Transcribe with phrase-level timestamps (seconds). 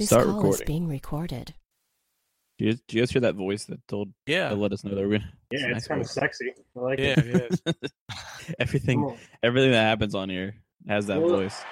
[0.00, 1.52] This Start call is being recorded.
[2.58, 4.48] Do you, do you guys hear that voice that told Yeah.
[4.48, 6.54] that let us know that we're gonna Yeah, it's Nice kind of sexy.
[6.74, 7.26] I like Yeah, it.
[7.26, 7.90] it is.
[8.58, 9.18] everything Cool.
[9.42, 10.54] everything that happens on here
[10.88, 11.62] has that Well- voice.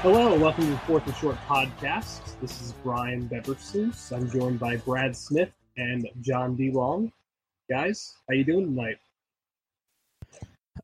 [0.00, 2.40] Hello, welcome to the Fourth and Short podcast.
[2.40, 4.12] This is Brian Beversluis.
[4.16, 6.70] I'm joined by Brad Smith and Jon D.
[6.70, 7.12] Long.
[7.70, 8.96] Guys, how you doing tonight?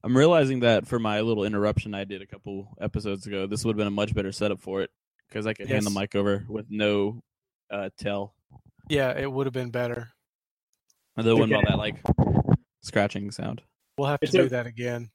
[0.03, 3.73] I'm realizing that for my little interruption I did a couple episodes ago, this would
[3.73, 4.91] have been a much better setup for it
[5.29, 7.23] because I could hand the mic over with no
[7.71, 8.35] uh, tell.
[8.91, 10.11] Yeah, it would have been better.
[11.17, 11.71] And there wasn't all Okay.
[11.71, 11.97] that like
[12.83, 13.63] scratching sound.
[13.97, 15.11] We'll have to It's do a- that again.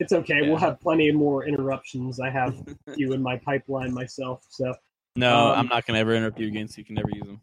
[0.00, 0.40] It's okay.
[0.42, 0.48] Yeah.
[0.48, 2.20] We'll have plenty more interruptions.
[2.20, 2.56] I have
[2.96, 4.44] you in my pipeline myself.
[4.48, 4.74] So,
[5.16, 7.40] No, Um, I'm not gonna ever interrupt you again, so you can never use them.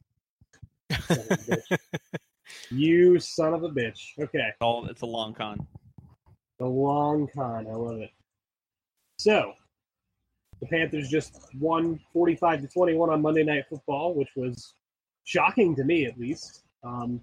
[1.08, 1.78] son of a bitch.
[2.72, 4.00] you son of a bitch.
[4.20, 4.40] Okay.
[4.50, 5.66] It's all it's a long con.
[6.60, 7.68] The long con.
[7.68, 8.12] I love it.
[9.18, 9.54] So,
[10.60, 14.74] the Panthers just won 45 to 21 on Monday Night Football, which was
[15.24, 16.64] shocking to me, at least.
[16.84, 17.22] Um,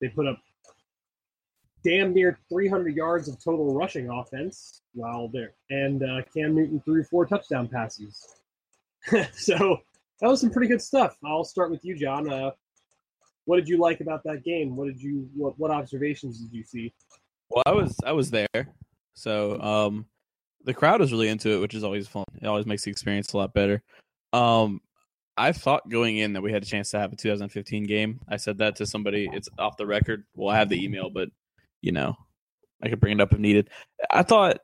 [0.00, 0.38] they put up
[1.84, 7.04] damn near 300 yards of total rushing offense while there, and uh, Cam Newton threw
[7.04, 8.36] four touchdown passes.
[9.32, 9.78] so
[10.20, 11.16] that was some pretty good stuff.
[11.24, 12.30] I'll start with you, Jon.
[12.30, 12.52] Uh,
[13.44, 14.74] what did you like about that game?
[14.74, 16.92] What did you what, what observations did you see?
[17.50, 18.74] Well, I was I was there,
[19.12, 20.06] so um,
[20.64, 22.24] the crowd was really into it, which is always fun.
[22.40, 23.82] It always makes the experience a lot better.
[24.32, 24.80] Um,
[25.36, 28.20] I thought going in that we had a chance to have a 2015 game.
[28.28, 29.28] I said that to somebody.
[29.32, 30.24] It's off the record.
[30.34, 31.28] Well, I have the email, but
[31.84, 32.16] you know,
[32.82, 33.68] I could bring it up if needed.
[34.10, 34.58] I thought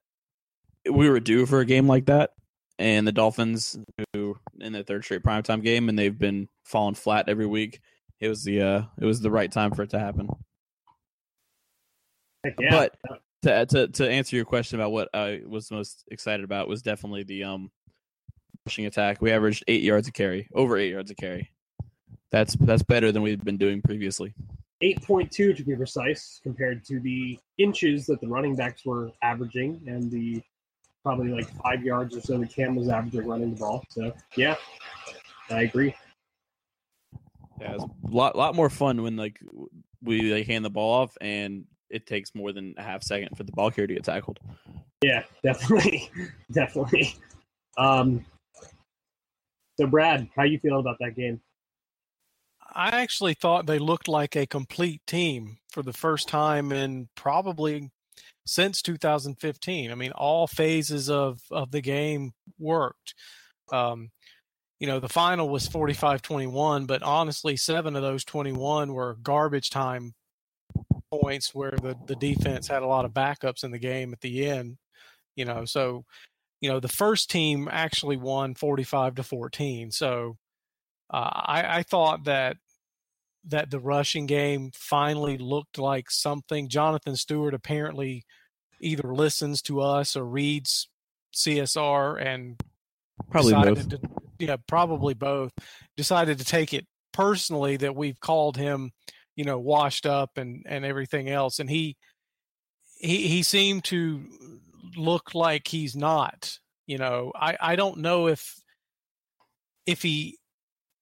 [0.91, 2.31] we were due for a game like that,
[2.79, 3.79] and the Dolphins,
[4.13, 7.81] who in their third straight primetime game, and they've been falling flat every week.
[8.21, 10.29] It was the uh, it was the right time for it to happen.
[12.59, 12.71] Yeah.
[12.71, 12.97] But
[13.43, 17.25] to, to to answer your question about what I was most excited about was definitely
[17.25, 17.71] the um
[18.67, 19.21] rushing attack.
[19.21, 21.51] We averaged eight yards a carry, over eight yards a carry.
[22.31, 24.35] That's that's better than we've been doing previously.
[24.83, 30.11] 8.2 to be precise, compared to the inches that the running backs were averaging and
[30.11, 30.43] the
[31.03, 33.85] probably like five yards or so the Cam was averaging running the ball.
[33.91, 34.57] So, yeah,
[35.51, 35.95] I agree.
[37.61, 39.39] Yeah, it's a lot lot more fun when like
[40.03, 43.43] we like hand the ball off and it takes more than a half second for
[43.43, 44.39] the ball carrier to get tackled.
[45.03, 46.11] Yeah, definitely.
[46.53, 47.15] definitely.
[47.77, 48.25] Um,
[49.79, 51.41] so, Brad, how you feeling about that game?
[52.75, 57.91] I actually thought they looked like a complete team for the first time in probably
[58.47, 59.91] since 2015.
[59.91, 63.15] I mean, all phases of of the game worked.
[63.73, 64.11] Um,
[64.81, 70.15] you know, the final was 45-21, but honestly, seven of those 21 were garbage time
[71.11, 74.47] points where the the defense had a lot of backups in the game at the
[74.49, 74.79] end.
[75.37, 76.05] You know, so
[76.61, 79.91] you know the first team actually won 45 to 14.
[79.91, 80.37] So
[81.13, 82.57] uh, I, I thought that
[83.47, 86.69] that the rushing game finally looked like something.
[86.69, 88.25] Jonathan Stewart apparently
[88.81, 90.89] either listens to us or reads
[91.35, 92.61] CSR and
[93.31, 93.75] Probably both.
[93.75, 94.09] decided To,
[94.39, 95.53] yeah, probably both.
[95.97, 98.93] Decided to take it personally that we've called him,
[99.37, 101.97] you know, washed up and and everything else, and he
[102.97, 104.25] he he seemed to
[104.97, 106.59] look like he's not.
[106.87, 108.55] You know, I I don't know if
[109.87, 110.39] if he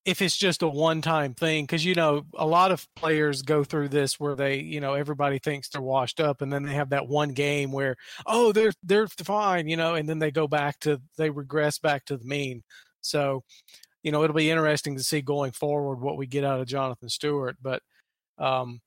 [0.09, 3.63] if it's just a one time thing because you know a lot of players go
[3.63, 6.89] through this where they you know everybody thinks they're washed up and then they have
[6.89, 7.95] that one game where
[8.25, 12.07] oh they're they're fine you know and then they go back to they regress back
[12.07, 12.63] to the mean
[13.03, 13.45] so
[14.03, 17.11] you know it'll be interesting to see going forward what we get out of jonathan
[17.11, 17.83] stewart but
[18.39, 18.81] um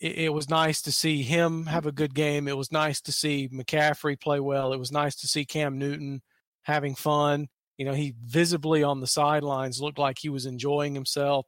[0.00, 2.48] it, it, was nice to see him have a good game.
[2.48, 4.72] It was nice to see McCaffrey play well.
[4.72, 6.22] It was nice to see Cam Newton
[6.62, 7.46] having fun.
[7.78, 11.46] You know, he visibly on the sidelines looked like he was enjoying himself.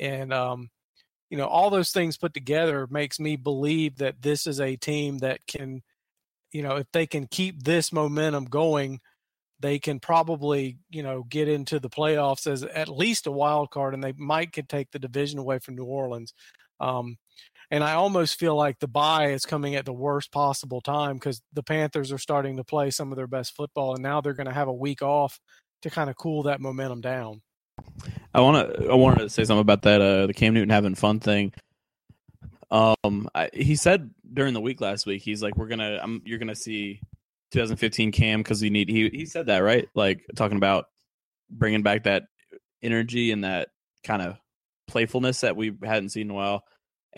[0.00, 0.70] And, um,
[1.30, 5.18] you know, all those things put together makes me believe that this is a team
[5.18, 5.82] that can,
[6.52, 9.00] you know, if they can keep this momentum going,
[9.60, 13.92] they can probably, you know, get into the playoffs as at least a wild card,
[13.92, 16.32] and they might could take the division away from New Orleans.
[16.80, 17.16] Um,
[17.70, 21.42] and I almost feel like the bye is coming at the worst possible time because
[21.52, 24.46] the Panthers are starting to play some of their best football, and now they're going
[24.46, 25.38] to have a week off
[25.82, 27.42] to kind of cool that momentum down.
[28.34, 28.88] I want to.
[28.88, 30.00] I wanted to say something about that.
[30.00, 31.52] Uh, the Cam Newton having fun thing.
[32.70, 36.38] Um, I, he said during the week last week, he's like, "We're gonna, I'm, you're
[36.38, 37.00] gonna see
[37.52, 40.86] 2015 Cam because we need." He he said that right, like talking about
[41.50, 42.24] bringing back that
[42.82, 43.68] energy and that
[44.04, 44.36] kind of
[44.86, 46.64] playfulness that we hadn't seen in a while.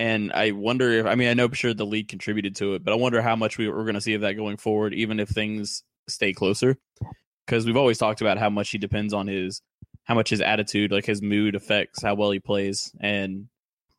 [0.00, 2.82] And I wonder if I mean I know for sure the league contributed to it,
[2.82, 5.20] but I wonder how much we, we're going to see of that going forward, even
[5.20, 6.78] if things stay closer.
[7.44, 9.60] Because we've always talked about how much he depends on his
[10.04, 13.48] how much his attitude, like his mood, affects how well he plays, and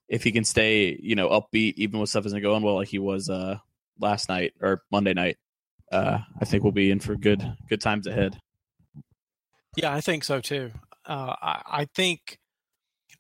[0.10, 2.98] if he can stay, you know, upbeat even when stuff isn't going well, like he
[2.98, 3.58] was uh
[4.00, 5.38] last night or Monday night,
[5.92, 8.40] uh, I think we'll be in for good good times ahead.
[9.78, 10.72] Yeah, I think so too.
[11.06, 12.40] Uh, I, I think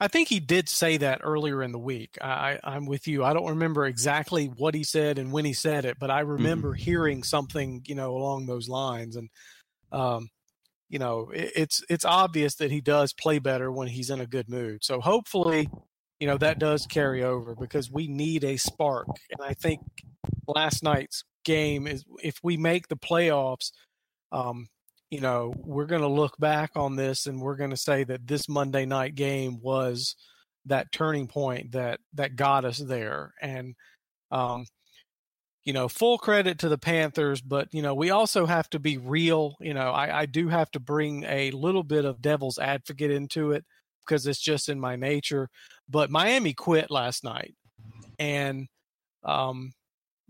[0.01, 2.17] I think he did say that earlier in the week.
[2.19, 3.23] I, am with you.
[3.23, 6.69] I don't remember exactly what he said and when he said it, but I remember
[6.69, 6.83] mm-hmm.
[6.83, 9.15] hearing something, you know, along those lines.
[9.15, 9.29] And,
[9.91, 10.29] um,
[10.89, 14.25] you know, it, it's it's obvious that he does play better when he's in a
[14.25, 14.83] good mood.
[14.83, 15.69] So hopefully,
[16.19, 19.05] you know, that does carry over because we need a spark.
[19.29, 19.81] And I think
[20.47, 23.71] last night's game is if we make the playoffs,
[24.31, 24.65] um,
[25.11, 28.25] you know, we're going to look back on this and we're going to say that
[28.25, 30.15] this Monday night game was
[30.65, 33.33] that turning point that that got us there.
[33.41, 33.75] And
[34.31, 34.65] um,
[35.65, 38.97] you know, full credit to the Panthers, but you know, we also have to be
[38.97, 39.57] real.
[39.59, 43.51] You know, I, I do have to bring a little bit of devil's advocate into
[43.51, 43.65] it
[44.05, 45.49] because it's just in my nature.
[45.89, 47.53] But Miami quit last night,
[48.17, 48.67] and
[49.23, 49.73] um,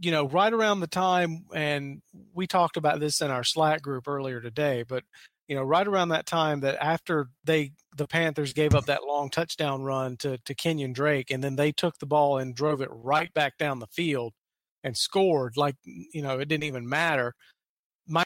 [0.02, 2.02] you know, right around the time, and
[2.34, 5.04] we talked about this in our Slack group earlier today, but
[5.48, 9.30] you know, right around that time that after they the Panthers gave up that long
[9.30, 12.90] touchdown run to to Kenyon Drake, and then they took the ball and drove it
[12.92, 14.34] right back down the field
[14.84, 17.36] and scored like you know it didn't even matter.
[18.08, 18.24] My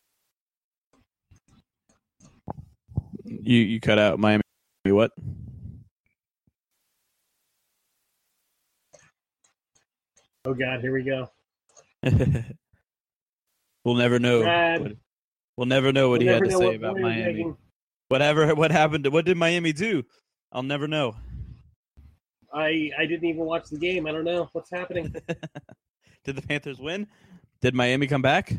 [3.25, 4.42] you you cut out Miami
[4.86, 5.12] what?
[10.45, 11.28] Oh God, here we go.
[13.84, 14.42] we'll never know.
[14.80, 14.92] What,
[15.57, 17.54] we'll never know what we'll he had to say about Miami.
[18.10, 19.06] Whatever, what happened?
[19.06, 20.04] To, what did Miami do?
[20.52, 21.16] I'll never know.
[22.54, 24.06] I I didn't even watch the game.
[24.06, 25.13] I don't know what's happening.
[26.24, 27.07] did the Panthers win?
[27.62, 28.54] Did Miami come back?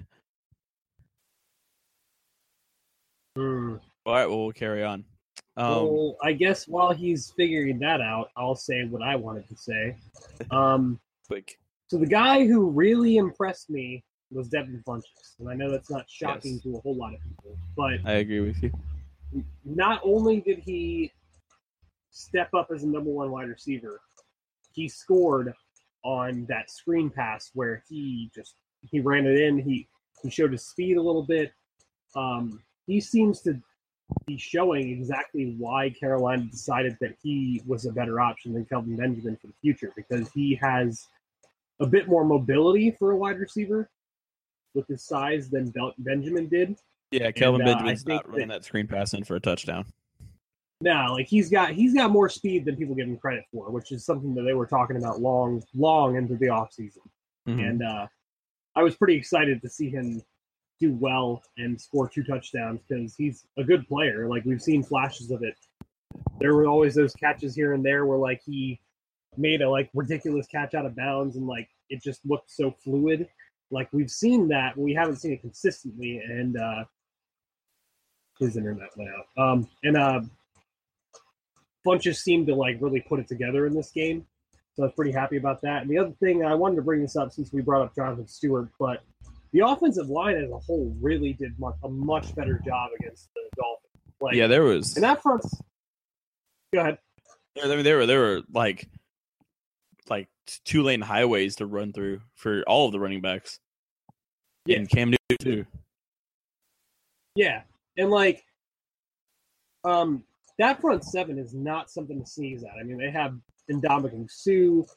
[3.36, 3.76] Hmm.
[4.04, 5.04] All right, well, we'll carry on.
[5.56, 9.56] Um, well, I guess while he's figuring that out, I'll say what I wanted to
[9.56, 9.96] say.
[10.50, 11.58] Um, Quick.
[11.88, 16.04] So the guy who really impressed me was Devin Funchess, and I know that's not
[16.08, 16.62] shocking yes.
[16.64, 18.72] to a whole lot of people, but I agree with you.
[19.64, 21.12] Not only did he
[22.10, 24.00] step up as a number one wide receiver,
[24.72, 25.54] he scored
[26.02, 29.58] on that screen pass where he just he ran it in.
[29.58, 29.88] He
[30.22, 31.52] he showed his speed a little bit.
[32.16, 33.60] Um, he seems to
[34.26, 39.36] be showing exactly why Carolina decided that he was a better option than Kelvin Benjamin
[39.36, 41.06] for the future because he has
[41.80, 43.90] a bit more mobility for a wide receiver
[44.74, 46.76] with his size than Benjamin did.
[47.10, 49.86] Yeah, Kelvin and, uh, Benjamin's not running that, that screen pass in for a touchdown.
[50.80, 53.92] No, like he's got he's got more speed than people give him credit for, which
[53.92, 56.98] is something that they were talking about long, long into the offseason.
[57.48, 57.60] Mm-hmm.
[57.60, 58.06] And uh,
[58.74, 60.22] I was pretty excited to see him
[60.78, 64.28] do well and score two touchdowns because he's a good player.
[64.28, 65.56] Like we've seen flashes of it.
[66.40, 68.78] There were always those catches here and there where like he
[69.38, 73.28] made a like ridiculous catch out of bounds and like it just looked so fluid.
[73.70, 76.18] Like we've seen that, we haven't seen it consistently.
[76.18, 76.84] And uh
[78.38, 79.42] his internet went out.
[79.42, 80.20] Um and uh
[81.86, 84.26] Funchess seemed to like really put it together in this game.
[84.74, 85.82] So I was pretty happy about that.
[85.82, 88.26] And the other thing I wanted to bring this up since we brought up Jonathan
[88.26, 89.02] Stewart, but
[89.52, 93.40] the offensive line as a whole really did much, a much better job against the
[93.56, 93.86] Dolphins.
[94.20, 94.96] Like, yeah, there was.
[94.96, 95.44] And that front.
[96.74, 96.98] Go ahead.
[97.62, 98.86] I mean, there were there were like
[100.10, 100.28] like
[100.64, 103.58] two lane highways to run through for all of the running backs.
[104.66, 104.78] Yeah.
[104.78, 105.66] And Cam Newton too.
[107.34, 107.62] Yeah.
[107.96, 108.44] And like
[109.84, 110.24] um
[110.58, 112.80] that front seven is not something to sneeze at.
[112.80, 113.34] I mean, they have
[113.70, 114.90] Ndamukong Suh,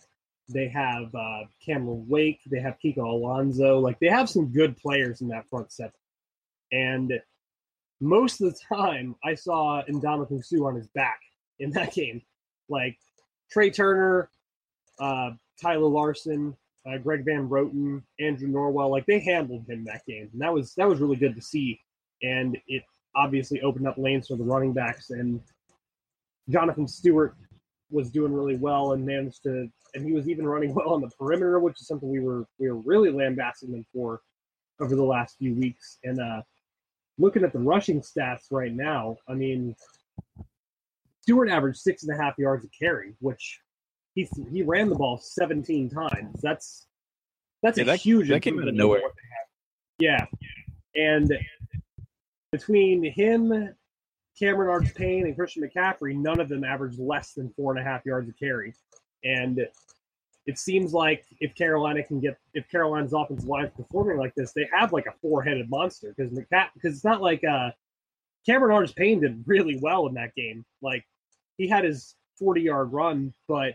[0.47, 2.39] They have uh, Cameron Wake.
[2.49, 3.79] They have Kiko Alonso.
[3.79, 5.91] Like they have some good players in that front seven.
[6.71, 7.13] And
[7.99, 11.19] most of the time, I saw Ndamukong Suh on his back
[11.59, 12.21] in that game.
[12.69, 12.97] Like
[13.53, 14.29] Trai Turner,
[14.99, 20.29] uh, Tyler Larsen, uh, Greg Van Roten, Andrew Norwell, like they handled him that game,
[20.31, 21.79] and that was that was really good to see.
[22.21, 22.83] And it
[23.15, 25.41] obviously opened up lanes for the running backs, and
[26.49, 27.35] Jonathan Stewart
[27.91, 31.09] was doing really well and managed to, and he was even running well on the
[31.09, 34.21] perimeter, which is something we were we were really lambasting them for
[34.79, 35.97] over the last few weeks.
[36.03, 36.41] And uh,
[37.17, 39.75] looking at the rushing stats right now, I mean,
[41.21, 43.59] Stewart averaged six and a half yards a carry, which
[44.15, 46.41] he he ran the ball 17 times.
[46.41, 46.87] That's
[47.61, 48.99] that's Yeah, a that- huge that came out of nowhere.
[48.99, 50.27] over what they had.
[50.95, 51.37] Yeah, and
[52.51, 53.75] between him,
[54.37, 57.83] Cameron Artis Payne, and Christian McCaffrey, none of them averaged less than four and a
[57.83, 58.73] half yards a carry.
[59.23, 59.67] And
[60.45, 64.53] it seems like if Carolina can get if Carolina's offensive line is performing like this,
[64.53, 67.71] they have like a four-headed monster because McCaff because it's not like uh
[68.45, 70.65] Cameron Artis Payne did really well in that game.
[70.81, 71.05] Like
[71.57, 73.73] he had his 40-yard run, but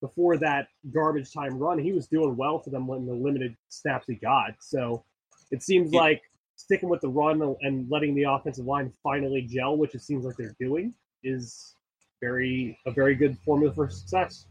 [0.00, 4.06] before that garbage time run, he was doing well for them when the limited snaps
[4.06, 4.54] he got.
[4.60, 5.04] So
[5.50, 6.00] it seems Yeah.
[6.00, 6.22] like
[6.56, 10.36] sticking with the run and letting the offensive line finally gel, which it seems like
[10.36, 11.74] they're doing, is
[12.20, 14.46] very a very good formula for success.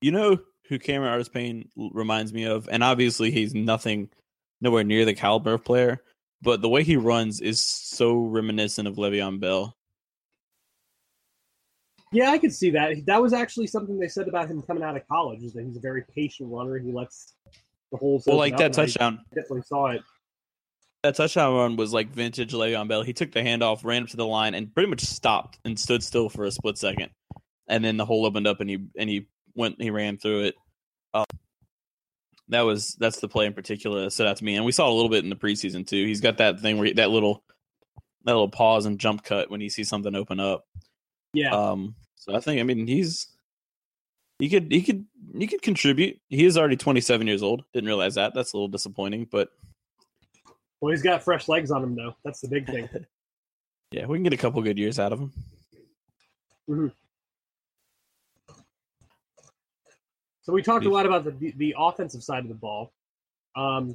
[0.00, 4.08] You know who Cameron Artis Payne reminds me of, and obviously he's nothing,
[4.60, 6.02] nowhere near the caliber of player,
[6.42, 9.76] but the way he runs is so reminiscent of Le'Veon Bell.
[12.12, 13.06] Yeah, I could see that.
[13.06, 15.76] That was actually something they said about him coming out of college, is that he's
[15.76, 16.76] a very patient runner.
[16.78, 17.34] He lets
[17.92, 18.24] the holes.
[18.26, 20.02] Well, like that and I touchdown, definitely saw it.
[21.04, 23.02] that touchdown run was like vintage Le'Veon Bell.
[23.02, 26.02] He took the handoff, ran up to the line, and pretty much stopped and stood
[26.02, 27.10] still for a split second,
[27.68, 30.54] and then the hole opened up, and he and he went, he ran through it.
[31.14, 31.24] Um,
[32.48, 34.90] that was that's the play in particular that stood out to me, and we saw
[34.90, 36.04] a little bit in the preseason too.
[36.04, 37.44] He's got that thing where he, that little
[38.24, 40.66] that little pause and jump cut when he sees something open up.
[41.32, 43.28] Yeah, Um, so I think I mean he's
[44.38, 45.06] he could he could
[45.36, 46.20] he could contribute.
[46.28, 47.64] He is already 27 years old.
[47.72, 48.34] Didn't realize that.
[48.34, 49.50] That's a little disappointing, but
[50.80, 52.14] well, he's got fresh legs on him though.
[52.24, 52.88] That's the big thing.
[53.92, 56.92] yeah, we can get a couple good years out of him.
[60.42, 62.92] So we talked a lot about the the offensive side of the ball.
[63.56, 63.94] Um,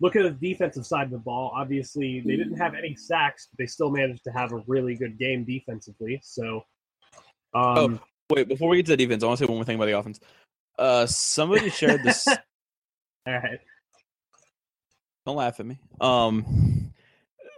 [0.00, 1.52] look at the defensive side of the ball.
[1.54, 5.18] Obviously, they didn't have any sacks, but they still managed to have a really good
[5.18, 6.20] game defensively.
[6.22, 6.62] So,
[7.54, 9.74] um, Wait, before we get to the defense, I want to say one more thing
[9.74, 10.20] about the offense.
[10.78, 12.26] Uh, somebody shared this.
[12.28, 12.36] all
[13.26, 13.58] right.
[15.26, 15.78] don't laugh at me.
[16.00, 16.92] Um,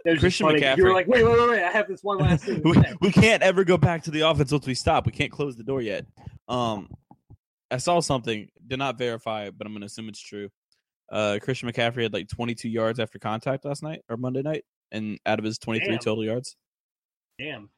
[0.03, 1.63] It was just Christian 'cause You were like, wait, wait, wait, wait.
[1.63, 2.61] I have this one last thing.
[2.65, 5.05] we, we can't ever go back to the offense once we stop.
[5.05, 6.05] We can't close the door yet.
[6.47, 6.89] Um,
[7.69, 10.49] I saw something, did not verify it, but I'm going to assume it's true.
[11.13, 15.19] Uh, Christian McCaffrey had like 22 yards after contact last night or Monday night, and
[15.25, 15.99] out of his 23 Damn.
[15.99, 16.55] total yards.
[17.37, 17.69] Damn.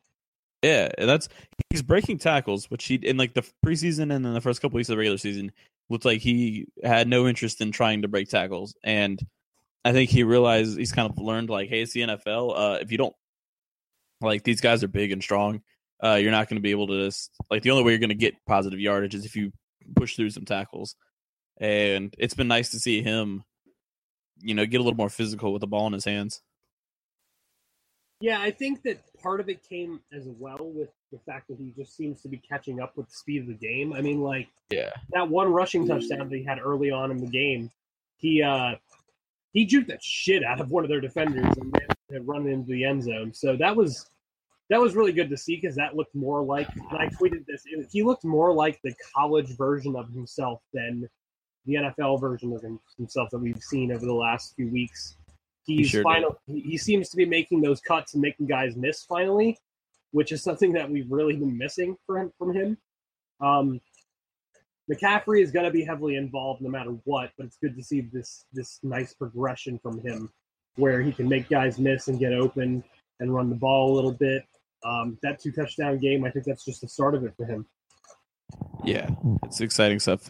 [0.63, 1.27] Yeah, and that's
[1.69, 4.89] he's breaking tackles, which he in like the preseason and then the first couple weeks
[4.89, 5.51] of the regular season
[5.89, 9.19] looked like he had no interest in trying to break tackles, and
[9.83, 12.53] I think he realized he's kind of learned like, hey, it's the NFL.
[12.57, 13.13] Uh, if you don't
[14.21, 15.61] like these guys are big and strong,
[16.03, 18.09] uh, you're not going to be able to just like the only way you're going
[18.09, 19.51] to get positive yardage is if you
[19.95, 20.95] push through some tackles,
[21.57, 23.43] and it's been nice to see him,
[24.39, 26.41] you know, get a little more physical with the ball in his hands.
[28.21, 31.73] Yeah, I think that part of it came as well with the fact that he
[31.77, 33.93] just seems to be catching up with the speed of the game.
[33.93, 37.27] I mean, like Yeah, that one rushing touchdown that he had early on in the
[37.27, 37.69] game,
[38.17, 38.75] he uh
[39.51, 41.73] he juked the shit out of one of their defenders and
[42.11, 43.33] to run into the end zone.
[43.33, 44.09] So that was
[44.69, 47.63] that was really good to see because that looked more like and I tweeted this.
[47.91, 51.07] He looked more like the college version of himself than
[51.65, 52.63] the NFL version of
[52.97, 55.17] himself that we've seen over the last few weeks.
[55.65, 56.39] He's sure final.
[56.45, 59.57] He, he seems to be making those cuts and making guys miss finally,
[60.11, 62.77] which is something that we've really been missing from from him.
[63.41, 63.81] Um,
[64.91, 68.01] McCaffrey is going to be heavily involved no matter what, but it's good to see
[68.01, 70.31] this this nice progression from him,
[70.75, 72.83] where he can make guys miss and get open
[73.19, 74.43] and run the ball a little bit.
[74.83, 77.65] Um, that two touchdown game, I think that's just the start of it for him.
[78.83, 79.09] yeah,
[79.43, 80.29] it's exciting stuff.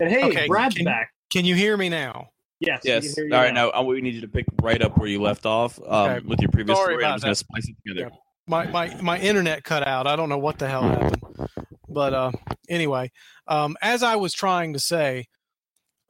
[0.00, 1.10] And hey, Okay, Brad's can- back.
[1.30, 2.28] Can you hear me now?
[2.60, 2.80] Yes.
[2.84, 3.14] we can Yes.
[3.16, 3.54] hear All you right.
[3.54, 6.26] Now, uh, we need you to pick right up where you left off um, Okay.
[6.26, 7.04] with your previous Sorry story.
[7.04, 8.10] I'm just going to splice it together.
[8.46, 10.06] my my my internet cut out.
[10.06, 11.48] I don't know what the hell happened.
[11.88, 12.32] But uh,
[12.68, 13.10] anyway,
[13.48, 15.26] um, as I was trying to say,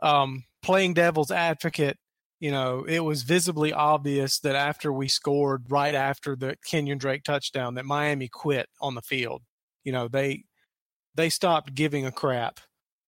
[0.02, 1.96] um, playing devil's advocate,
[2.40, 7.24] you know, it was visibly obvious that after we scored right after the Kenyon Drake
[7.24, 9.42] touchdown, that Miami quit on the field.
[9.84, 10.44] You know, they
[11.14, 12.60] they stopped giving a crap,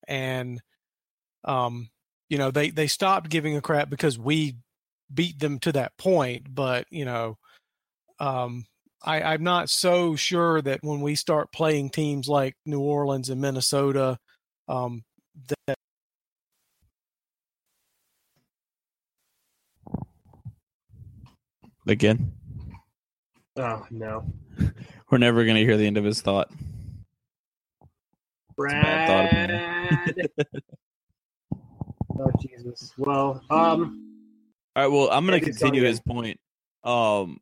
[0.08, 0.60] and
[1.48, 1.90] um,
[2.28, 4.56] you know they they stopped giving a crap because we
[5.12, 6.54] beat them to that point.
[6.54, 7.38] But you know,
[8.20, 8.66] um,
[9.02, 13.40] I, I'm not so sure that when we start playing teams like New Orleans and
[13.40, 14.18] Minnesota,
[14.68, 15.02] um,
[15.66, 15.74] that
[21.86, 22.32] Again,
[23.56, 24.24] Oh no,
[25.10, 26.50] we're never gonna hear the end of his thought.
[28.56, 30.28] bad Brad.
[32.10, 32.92] oh Jesus.
[32.96, 34.04] Well, um,
[34.76, 34.92] All right.
[34.92, 36.38] Well, I'm gonna continue his point.
[36.84, 37.40] Um,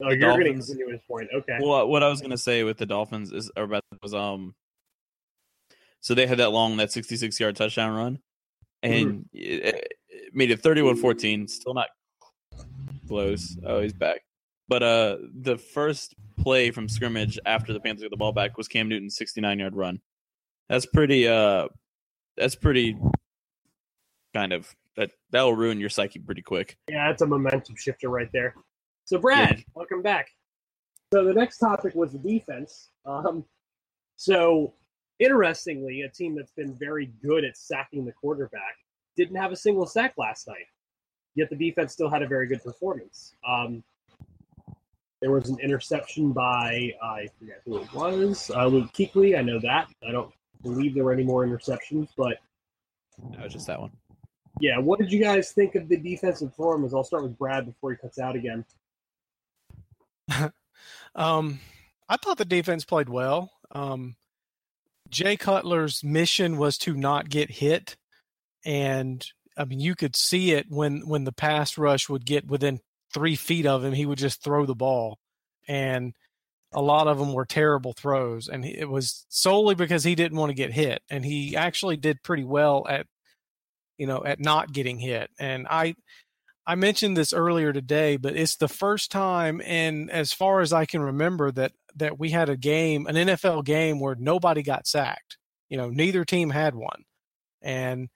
[0.00, 1.28] oh, you're going to continue his point.
[1.34, 1.58] Okay.
[1.60, 4.54] well, what I was gonna say with the Dolphins is or about was um,
[6.00, 8.18] so they had that long that 66 yard touchdown run,
[8.82, 11.48] and it, it made it 31-14.
[11.50, 11.88] Still not
[13.06, 13.56] close.
[13.64, 14.20] Oh, he's back.
[14.68, 18.68] But uh, the first play from scrimmage after the Panthers got the ball back was
[18.68, 20.00] Cam Newton's 69 yard run.
[20.68, 21.26] That's pretty.
[21.26, 21.68] Uh,
[22.36, 22.96] that's pretty.
[24.38, 26.78] Kind of that that will ruin your psyche pretty quick.
[26.88, 28.54] Yeah, that's a momentum shifter right there.
[29.04, 30.28] So, Brad, welcome back.
[31.12, 32.90] So, the next topic was the defense.
[33.04, 33.44] Um,
[34.14, 34.74] so,
[35.18, 38.76] interestingly, a team that's been very good at sacking the quarterback
[39.16, 40.68] didn't have a single sack last night.
[41.34, 43.34] Yet the defense still had a very good performance.
[43.44, 43.82] Um,
[45.20, 49.36] there was an interception by I forget who it was, uh, Luke Kuechly.
[49.36, 49.88] I know that.
[50.08, 52.36] I don't believe there were any more interceptions, but
[53.32, 53.90] That was just that one.
[54.60, 54.78] Yeah.
[54.78, 56.94] What did you guys think of the defensive performance?
[56.94, 58.64] I'll start with Brad before he cuts out again.
[61.14, 61.58] Um,
[62.08, 63.50] I thought the defense played well.
[63.72, 64.16] Um,
[65.10, 67.96] Jay Cutler's mission was to not get hit,
[68.64, 72.80] and I mean you could see it when when the pass rush would get within
[73.12, 75.18] three feet of him, he would just throw the ball,
[75.66, 76.14] and
[76.72, 80.50] a lot of them were terrible throws, and it was solely because he didn't want
[80.50, 83.06] to get hit, and he actually did pretty well at
[83.98, 85.94] you know at not getting hit, and I
[86.66, 90.84] I mentioned this earlier today, but it's the first time, and as far as I
[90.84, 95.38] can remember, that that we had a game, an NFL game, where nobody got sacked.
[95.68, 97.04] You know, neither team had one,
[97.62, 98.08] and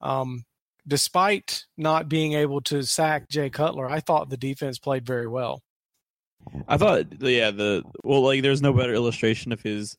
[0.00, 0.44] um,
[0.86, 5.62] despite not being able to sack Jay Cutler, I thought the defense played very well.
[6.68, 9.96] I thought, yeah, the well, like, there's no better illustration of his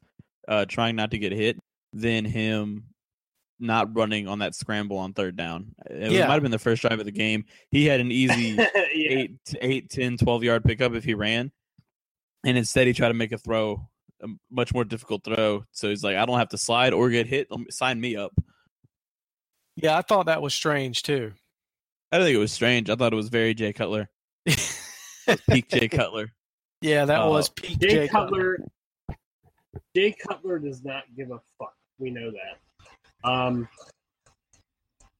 [0.47, 1.57] uh, trying not to get hit
[1.93, 2.85] than him
[3.59, 5.73] not running on that scramble on third down.
[5.89, 6.27] It Yeah.
[6.27, 7.45] might have been the first drive of the game.
[7.71, 8.69] He had an easy yeah.
[8.93, 11.51] eight, eight, 10, 12 yard pickup if he ran,
[12.45, 13.87] and instead he tried to make a throw,
[14.21, 15.63] a much more difficult throw.
[15.71, 17.47] So he's like, I don't have to slide or get hit.
[17.69, 18.33] Sign me up.
[19.75, 21.33] Yeah, I thought that was strange too.
[22.11, 22.89] I don't think it was strange.
[22.89, 24.09] I thought it was very Jay Cutler,
[25.49, 26.31] peak Jay Cutler.
[26.81, 28.57] yeah, that Uh, was peak Jay, Jay Cutler.
[29.95, 31.73] Jay Cutler does not give a fuck.
[31.99, 32.59] We know that.
[33.27, 33.67] Um,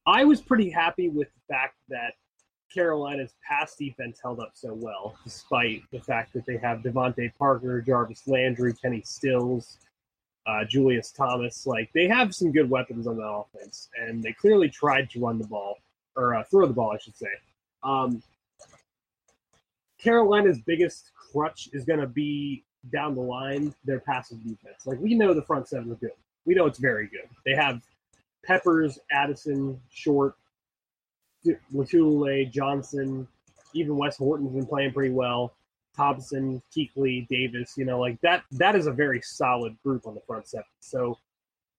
[0.06, 2.14] I was pretty happy with the fact that
[2.72, 7.82] Carolina's pass defense held up so well, despite the fact that they have DeVante Parker,
[7.82, 9.78] Jarvis Landry, Kenny Stills,
[10.46, 11.66] uh, Julius Thomas.
[11.66, 15.38] Like they have some good weapons on the offense, and they clearly tried to run
[15.38, 15.76] the ball
[16.16, 17.28] or uh, throw the ball, I should say.
[17.82, 18.22] Um,
[20.00, 24.86] Carolina's biggest crutch is going to be down the line their passive defense.
[24.86, 26.12] Like we know the front seven is good.
[26.46, 27.28] We know it's very good.
[27.44, 27.82] They have
[28.48, 30.34] Peppers, Addison, Short,
[31.72, 33.28] Latule, Johnson,
[33.74, 35.54] even Wes Horton's been playing pretty well.
[35.94, 38.44] Thompson, Kuechly, Davis, you know, like that.
[38.52, 40.64] That is a very solid group on the front seven.
[40.80, 41.18] So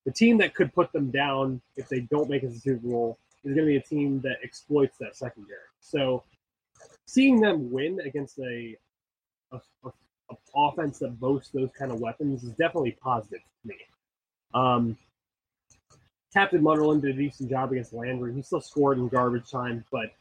[0.06, 2.88] the team that could put them down if they don't make it to the Super
[2.88, 5.58] Bowl is going to be a team that exploits that secondary.
[5.80, 6.24] So
[7.08, 8.78] seeing them win against a,
[9.52, 9.90] a, a,
[10.30, 13.78] a offense that boasts those kind of weapons is definitely positive to me.
[14.54, 14.98] Um,
[16.34, 18.34] Captain Munnerlyn did a decent job against Landry.
[18.34, 20.12] He still scored in garbage time, but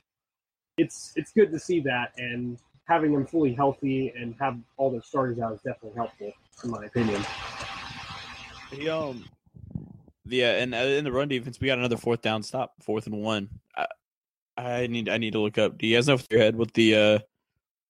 [0.79, 5.03] it's it's good to see that and having them fully healthy and have all their
[5.03, 6.33] starters out is definitely helpful,
[6.65, 7.23] in my opinion.
[8.71, 9.27] He, um,
[10.25, 13.21] yeah, and uh, in the run defense, we got another fourth down stop, fourth and
[13.21, 13.51] one.
[13.77, 13.87] I,
[14.57, 15.77] I need I need to look up.
[15.77, 17.19] Do you guys know off your head what the uh,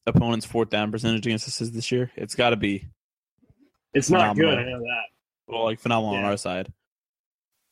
[0.07, 2.11] opponent's fourth down percentage against us is this year?
[2.17, 2.89] It's got to be
[3.95, 5.03] It's not good, I know that.
[5.47, 6.73] well, like phenomenal on our side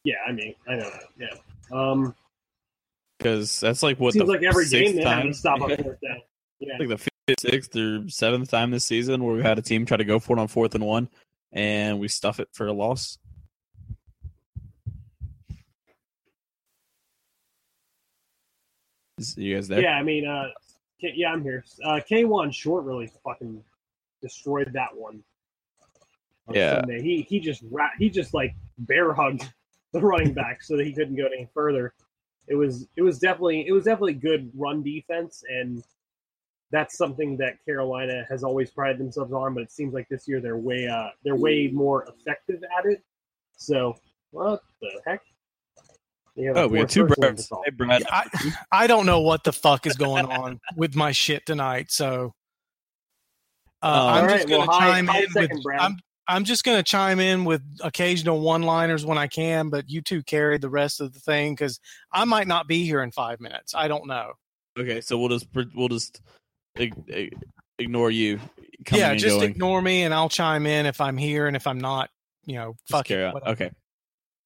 [0.06, 1.02] Yeah, I mean, I know that.
[1.18, 1.76] Yeah.
[1.76, 2.14] Um,
[3.18, 6.20] because that's like what seems like every game they have to stop on fourth down.
[6.60, 6.76] Yeah.
[6.78, 9.96] like the fifth, sixth, or seventh time this season where we've had a team try
[9.96, 11.08] to go for it on fourth and one,
[11.50, 13.18] and we stuff it for a loss.
[19.18, 19.80] Is you guys there?
[19.80, 20.48] Yeah, I mean, uh,
[21.00, 21.64] yeah, I'm here.
[21.84, 23.62] Uh, Kawann Short really fucking
[24.22, 25.22] destroyed that one.
[26.48, 26.80] on Yeah.
[26.80, 27.02] Sunday.
[27.02, 29.50] He he just ra- he just like bear hugged
[29.92, 31.94] the running back so that he couldn't go any further.
[32.48, 35.82] It was it was definitely it was definitely good run defense and
[36.72, 40.40] that's something that Carolina has always prided themselves on, but it seems like this year
[40.40, 43.02] they're way uh they're way more effective at it.
[43.56, 43.96] So
[44.30, 45.22] what the heck?
[46.36, 47.50] We have a Oh, we have two person Brads.
[47.64, 48.02] Hey, Brad.
[48.10, 48.28] I,
[48.70, 51.90] I don't know what the fuck is going on with my shit tonight.
[51.90, 52.34] So
[53.82, 55.80] uh, Um, I'm All just going to hi- chime hi in second, with.
[55.80, 55.96] I'm
[56.28, 60.22] I'm just going to chime in with occasional one-liners when I can, but you two
[60.22, 61.80] carry the rest of the thing because
[62.12, 63.74] I might not be here in five minutes.
[63.74, 64.32] I don't know.
[64.78, 66.20] Okay, so we'll just we'll just
[66.76, 67.38] ig- ig-
[67.78, 68.40] ignore you.
[68.92, 69.50] Yeah, just going.
[69.50, 72.10] ignore me and I'll chime in if I'm here, and if I'm not,
[72.44, 73.34] you know, fuck it.
[73.46, 73.70] Okay,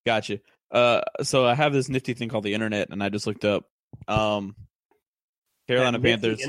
[0.06, 0.40] gotcha.
[0.70, 3.64] Uh, so I have this nifty thing called the internet, and I just looked up.
[4.06, 4.54] Um,
[5.70, 6.40] Carolina Panthers.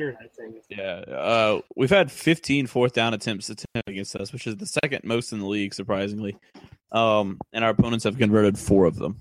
[0.69, 3.51] Yeah, uh, we've had 15 fourth down attempts
[3.85, 6.35] against us, which is the second most in the league, surprisingly.
[6.91, 9.19] Um, and our opponents have converted four of them.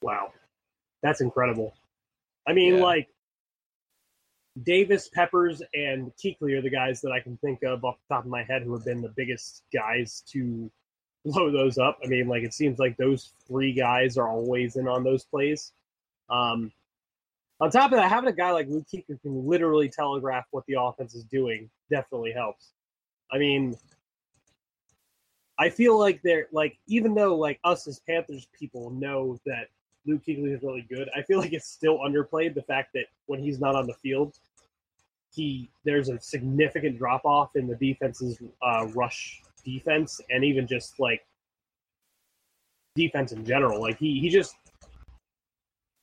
[0.00, 0.32] Wow,
[1.02, 1.74] that's incredible.
[2.46, 2.82] I mean, Yeah.
[2.82, 3.08] like
[4.62, 8.24] Davis, Peppers, and Kuechly are the guys that I can think of off the top
[8.24, 10.70] of my head who have been the biggest guys to
[11.24, 11.98] blow those up.
[12.04, 15.72] I mean, like it seems like those three guys are always in on those plays.
[16.28, 16.72] Um,
[17.62, 20.74] on top of that, having a guy like Luke who can literally telegraph what the
[20.76, 22.72] offense is doing definitely helps.
[23.30, 23.76] I mean,
[25.60, 29.68] I feel like they're like even though like us as Panthers people know that
[30.04, 33.40] Luke Kuechly is really good, I feel like it's still underplayed the fact that when
[33.40, 34.34] he's not on the field,
[35.32, 40.98] he there's a significant drop off in the defense's uh, rush defense and even just
[40.98, 41.24] like
[42.96, 43.80] defense in general.
[43.80, 44.56] Like he he just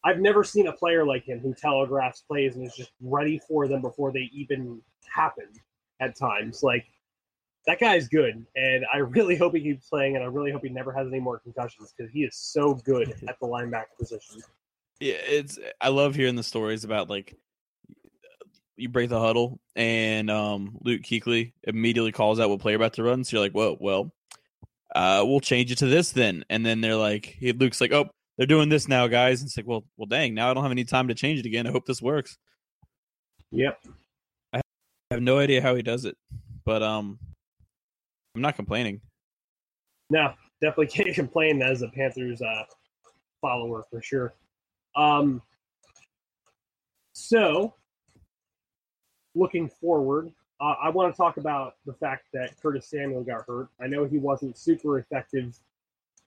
[0.03, 3.67] I've never seen a player like him who telegraphs plays and is just ready for
[3.67, 4.81] them before they even
[5.13, 5.47] happen
[5.99, 6.63] at times.
[6.63, 6.85] Like
[7.65, 10.69] that guy's good, and I really hope he keeps playing, and I really hope he
[10.69, 14.41] never has any more concussions because he is so good at the linebacker position.
[14.99, 15.59] Yeah, it's.
[15.81, 17.37] I love hearing the stories about like
[18.79, 23.03] you break the huddle and um, Luke Kuechly immediately calls out what player about to
[23.03, 23.23] run.
[23.23, 24.11] So you're like, whoa, well,
[24.95, 26.43] uh, we'll change it to this then.
[26.49, 29.41] And then they're like, Luke's like, oh, they're doing this now, guys.
[29.41, 31.45] And it's like, well, well, dang, now I don't have any time to change it
[31.45, 31.67] again.
[31.67, 32.37] I hope this works.
[33.51, 33.77] Yep.
[34.53, 34.61] I
[35.11, 36.15] have no idea how he does it,
[36.63, 37.19] but um,
[38.33, 39.01] I'm not complaining.
[40.09, 42.63] No, definitely can't complain as a Panthers uh,
[43.41, 44.33] follower for sure.
[44.95, 45.41] Um,
[47.11, 47.73] so,
[49.35, 53.67] looking forward, uh, I want to talk about the fact that Curtis Samuel got hurt.
[53.81, 55.59] I know he wasn't super effective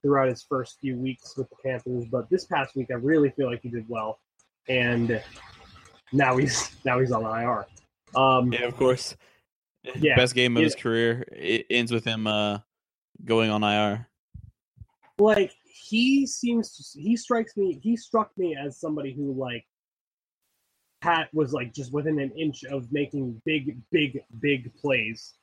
[0.02, 3.50] throughout his first few weeks with the Panthers, but this past week I really feel
[3.50, 4.18] like he did well,
[4.68, 5.22] and
[6.12, 7.66] now he's now he's on IR.
[8.14, 9.16] Um, Yeah, of course.
[9.96, 10.66] Yeah, Best game of yeah.
[10.66, 11.24] his career.
[11.32, 12.58] It ends with him uh
[13.24, 14.08] going on IR.
[15.18, 19.64] like he seems to, he strikes me he struck me as somebody who like
[21.00, 25.34] Pat was like just within an inch of making big big big plays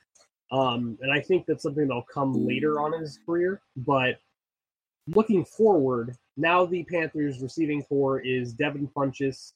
[0.52, 4.20] um and i think that's something that'll come later on in his career but
[5.16, 9.54] looking forward now the panthers receiving core is devin funchess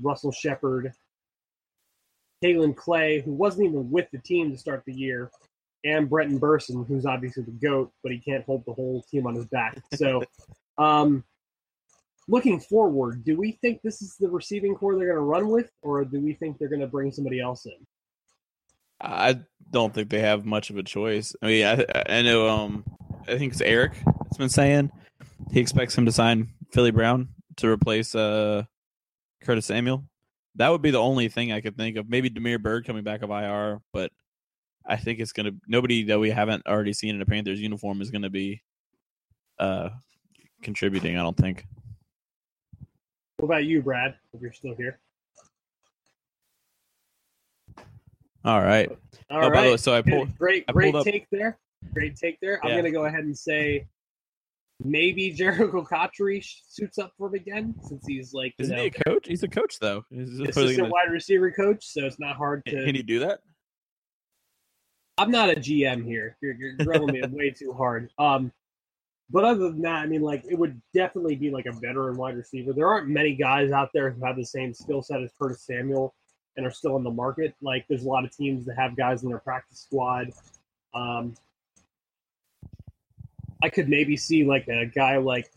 [0.00, 0.92] russell shepard
[2.42, 5.30] Kaelin Clay, who wasn't even with the team to start the year,
[5.84, 9.34] and Brenton Bersin, who's obviously the GOAT, but he can't hold the whole team on
[9.34, 9.78] his back.
[9.94, 10.22] So,
[10.78, 11.24] um,
[12.28, 15.70] looking forward, do we think this is the receiving core they're going to run with,
[15.82, 17.86] or do we think they're going to bring somebody else in?
[19.00, 21.34] I don't think they have much of a choice.
[21.42, 22.48] I mean, I, I know.
[22.48, 22.84] Um,
[23.26, 23.94] I think it's Eric
[24.30, 24.92] that's been saying
[25.50, 28.62] he expects him to sign Philly Brown to replace uh
[29.42, 30.04] Curtis Samuel.
[30.54, 32.08] That would be the only thing I could think of.
[32.08, 34.12] Maybe Damiere Byrd coming back of IR, but
[34.86, 38.12] I think it's gonna nobody that we haven't already seen in a Panthers uniform is
[38.12, 38.62] gonna be
[39.58, 39.90] uh
[40.62, 41.16] contributing.
[41.18, 41.66] I don't think.
[43.38, 44.14] What about you, Brad?
[44.32, 45.00] If you're still here.
[48.44, 48.88] All right.
[48.88, 49.52] All oh, right.
[49.52, 50.38] by the way, so I pulled.
[50.38, 51.58] Great, I great pulled up- take there.
[51.92, 52.64] Great take there.
[52.64, 52.82] I'm Yeah.
[52.82, 53.86] to go ahead and say
[54.84, 59.04] maybe Jerricho Cotchery suits up for him again since he's like isn't know, he a
[59.04, 59.26] coach?
[59.26, 60.04] He's a coach though.
[60.10, 62.84] He's assistant gonna- wide receiver coach, so it's not hard to.
[62.84, 63.40] Can he do that?
[65.18, 66.36] I'm not a GM here.
[66.40, 68.10] You're, you're grilling me way too hard.
[68.18, 68.50] Um,
[69.28, 72.36] but other than that, I mean, like it would definitely be like a veteran wide
[72.36, 72.72] receiver.
[72.72, 76.14] There aren't many guys out there who have the same skill set as Curtis Samuel
[76.56, 77.54] and are still in the market.
[77.60, 80.30] Like there's a lot of teams that have guys in their practice squad.
[80.94, 81.34] Um,
[83.62, 85.50] I could maybe see like a guy like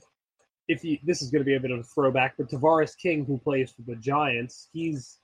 [0.68, 3.26] if you this is going to be a bit of a throwback, but Tavarres King
[3.26, 5.20] who plays for the Giants, he's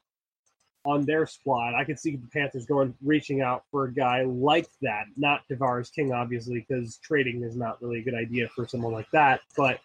[0.86, 1.74] on their squad.
[1.76, 5.94] I could see the Panthers going reaching out for a guy like that, not Tavarres
[5.94, 9.42] King, obviously, because trading is not really a good idea for someone like that.
[9.58, 9.80] But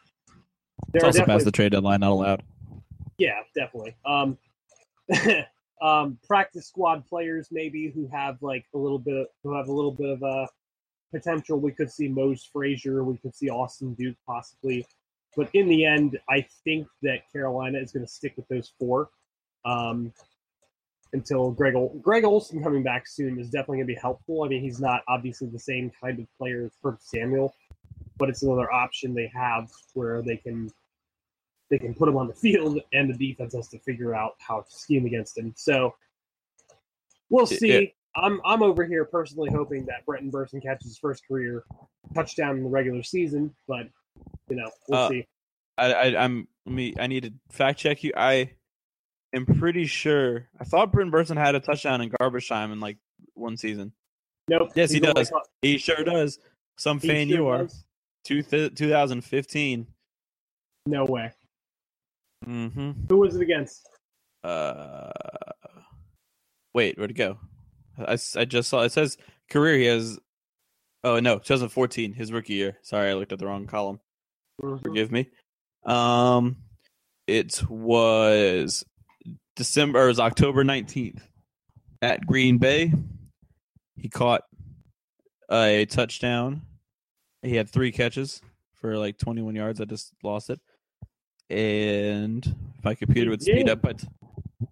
[0.92, 2.42] It's also past the trade deadline, not allowed.
[3.18, 3.96] yeah, definitely.
[4.06, 4.38] Um,
[5.82, 9.92] um, practice squad players maybe who have like a little bit who have a little
[9.92, 10.48] bit of a
[11.14, 11.58] potential.
[11.58, 13.04] We could see Mose Frazier.
[13.04, 14.86] We could see Austin Duke possibly.
[15.36, 19.10] But in the end, I think that Carolina is going to stick with those four
[19.64, 20.12] um,
[21.12, 24.44] until Greg Ol- Greg Olsen coming back soon is definitely going to be helpful.
[24.44, 27.54] I mean, he's not obviously the same kind of player as Samuel,
[28.16, 30.70] but it's another option they have where they can
[31.70, 34.60] they can put him on the field, and the defense has to figure out how
[34.60, 35.54] to scheme against him.
[35.56, 35.94] So
[37.30, 37.94] we'll see.
[38.16, 41.64] I'm I'm over here personally hoping that Brenton Bersin catches his first career
[42.14, 43.88] touchdown in the regular season, but
[44.48, 45.26] you know we'll Uh, see.
[45.76, 48.12] I, I I'm let me I need to fact check you.
[48.16, 48.52] I
[49.34, 52.98] am pretty sure I thought Brenton Bersin had a touchdown in garbage time in like
[53.34, 53.92] one season.
[54.48, 54.70] Nope.
[54.74, 55.30] yes, he does.
[55.30, 56.38] caught- He sure does.
[56.78, 57.68] Some he fan sure you are.
[58.24, 59.86] Two th- 2015.
[60.86, 61.32] No way.
[62.46, 62.90] Mm-hmm.
[63.08, 63.88] Who was it against?
[64.42, 65.10] Uh,
[66.74, 67.38] wait, where'd it go?
[67.98, 69.16] I, I just saw it says
[69.50, 69.78] career.
[69.78, 70.18] He has.
[71.02, 72.78] Oh no, 2014, his rookie year.
[72.82, 74.00] Sorry, I looked at the wrong column.
[74.62, 74.82] Mhm.
[74.82, 75.28] Forgive me.
[75.84, 76.56] Um,
[77.26, 78.84] it was
[79.54, 80.04] December.
[80.04, 81.20] It was October 19th
[82.00, 82.92] at Green Bay.
[83.96, 84.42] He caught
[85.50, 86.62] a touchdown.
[87.42, 88.40] He had three catches
[88.74, 89.80] for like 21 yards.
[89.80, 90.60] I just lost it.
[91.50, 94.02] And my computer would speed up, but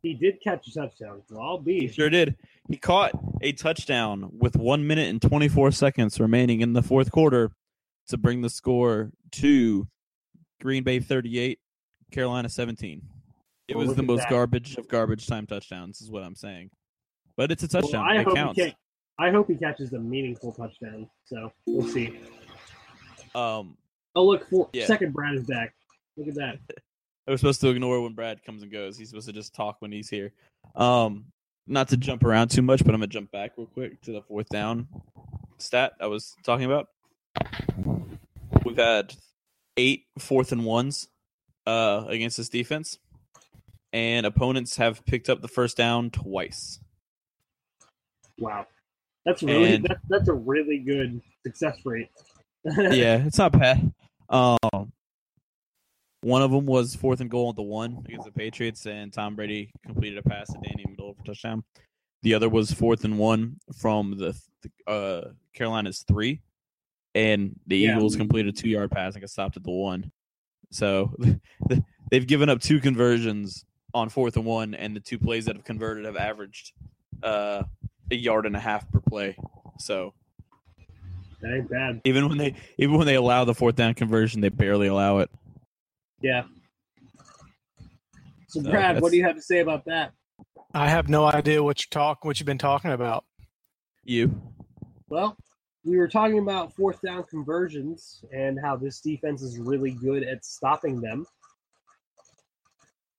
[0.02, 1.22] He did catch a touchdown.
[1.28, 1.88] So I'll be.
[1.88, 2.36] sure did.
[2.68, 7.50] He caught a touchdown with one minute and 24 seconds remaining in the fourth quarter
[8.08, 9.86] to bring the score to
[10.60, 11.58] Green Bay 38,
[12.12, 13.02] Carolina 17.
[13.68, 14.30] It Well, was the most that.
[14.30, 16.70] garbage of garbage time touchdowns, is what I'm saying.
[17.36, 18.04] But it's a Well, touchdown.
[18.08, 18.62] I it hope counts.
[18.62, 18.76] he ca-
[19.18, 21.08] I hope he catches a meaningful touchdown.
[21.26, 22.18] So we'll see.
[23.34, 23.76] Um,
[24.14, 24.86] Oh look, for Yeah.
[24.86, 25.74] second Brad is back.
[26.16, 26.58] Look at that.
[27.26, 28.98] I was supposed to ignore when Brad comes and goes.
[28.98, 30.32] He's supposed to just talk when he's here.
[30.74, 31.26] Um,
[31.66, 34.22] not to jump around too much, but I'm gonna jump back real quick to the
[34.22, 34.88] fourth down
[35.58, 36.88] stat I was talking about.
[38.64, 39.14] We've had
[39.76, 41.08] eight fourth and ones
[41.66, 42.98] uh, against this defense,
[43.92, 46.80] and opponents have picked up the first down twice.
[48.38, 48.66] Wow,
[49.24, 52.08] that's really And- that's, that's a really good success rate.
[52.64, 53.92] yeah, it's not bad.
[54.28, 54.92] Um,
[56.22, 59.34] one of them was fourth and goal at the one against the Patriots, and Tom
[59.36, 61.64] Brady completed a pass to Danny Amendola for touchdown.
[62.22, 66.40] The other was fourth and one from the, the uh, Carolina's three,
[67.14, 67.96] and the Yeah.
[67.96, 70.10] Eagles completed a two yard pass and got stopped at the one.
[70.70, 71.14] So
[72.10, 75.64] they've given up two conversions on fourth and one, and the two plays that have
[75.64, 76.72] converted have averaged
[77.22, 77.64] uh,
[78.10, 79.36] a yard and a half per play.
[79.78, 80.14] So
[81.40, 82.00] that ain't bad.
[82.04, 85.30] even when they even when they allow the fourth down conversion, they barely allow it.
[86.22, 86.44] Yeah.
[88.48, 90.12] So So Brad, what do you have to say about that?
[90.74, 93.24] I have no idea what you talk what you've been talking about.
[94.04, 94.40] You
[95.08, 95.36] Well,
[95.84, 100.44] we were talking about fourth down conversions and how this defense is really good at
[100.44, 101.26] stopping them.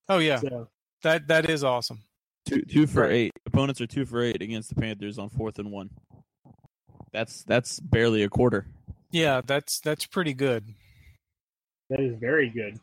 [0.10, 0.68] Oh yeah, So
[1.04, 2.00] that that is awesome.
[2.48, 3.32] two two for eight.
[3.46, 5.90] Opponents are two for eight against the Panthers on fourth and one.
[7.12, 8.66] That's that's barely a quarter.
[9.12, 10.66] Yeah, that's that's pretty good.
[11.90, 12.80] that is very good.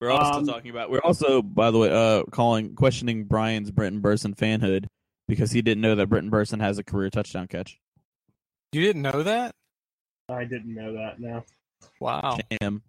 [0.00, 0.90] We're also Um, talking about.
[0.90, 4.86] We're also, by the way, uh, calling questioning Brian's Brenton Bersin fanhood
[5.28, 7.78] because he didn't know that Brenton Bersin has a career touchdown catch.
[8.72, 9.54] You didn't know that?
[10.28, 11.20] I didn't know that.
[11.20, 11.44] No.
[12.00, 12.38] Wow.
[12.60, 12.82] Damn.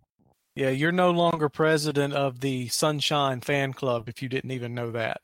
[0.56, 4.92] Yeah, you're no longer president of the Sunshine Fan Club if you didn't even know
[4.92, 5.22] that.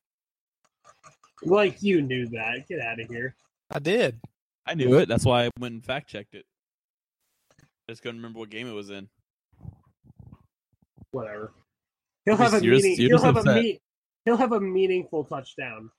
[1.44, 2.68] Like you knew that.
[2.68, 3.36] Get out of here.
[3.70, 4.20] I did.
[4.66, 5.08] I knew it.
[5.08, 6.46] That's why I went and fact checked it.
[7.90, 9.08] Just couldn't remember what game it was in.
[11.12, 11.54] Whatever.
[12.28, 12.98] He'll have a just- you're meaning.
[13.00, 13.64] you're He'll have a upset.
[13.64, 13.82] me-
[14.26, 15.90] He'll have a meaningful touchdown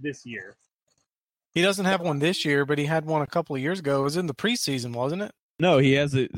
[0.00, 0.56] this year.
[1.52, 4.00] He doesn't have one this year, but he had one a couple of years ago.
[4.00, 5.32] It was in the preseason, wasn't it?
[5.58, 6.30] No, he has it.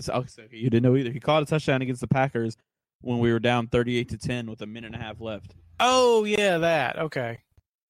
[0.51, 1.11] You didn't know either.
[1.11, 2.57] He caught a touchdown against the Packers
[3.01, 6.25] when we were down thirty-eight to ten with a minute and a half left Oh
[6.25, 6.99] yeah, that.
[6.99, 7.38] Okay.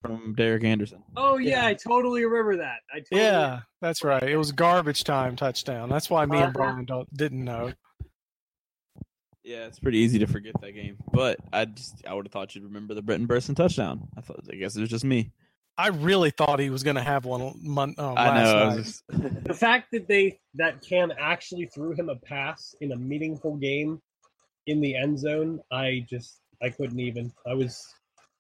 [0.02, 1.02] from Derek Anderson.
[1.16, 1.66] Oh yeah, Yeah.
[1.66, 2.78] I totally remember that.
[2.92, 4.22] I totally Yeah, that's right.
[4.22, 5.88] It was garbage time touchdown.
[5.88, 6.52] That's why me and Uh-huh.
[6.54, 7.72] Brian don't, didn't know.
[9.46, 10.96] Yeah, it's pretty easy to forget that game.
[11.12, 14.09] But I just I would have thought you'd remember the Brenton Bersin touchdown.
[14.18, 15.30] I thought I guess it was just me.
[15.78, 18.56] I really thought he was going to have one mon- uh, I know.
[18.56, 18.76] I night.
[18.76, 19.04] was just,
[19.44, 24.02] The fact that they that Cam actually threw him a pass in a meaningful game
[24.66, 27.32] in the end zone, I just I couldn't even.
[27.46, 27.87] I was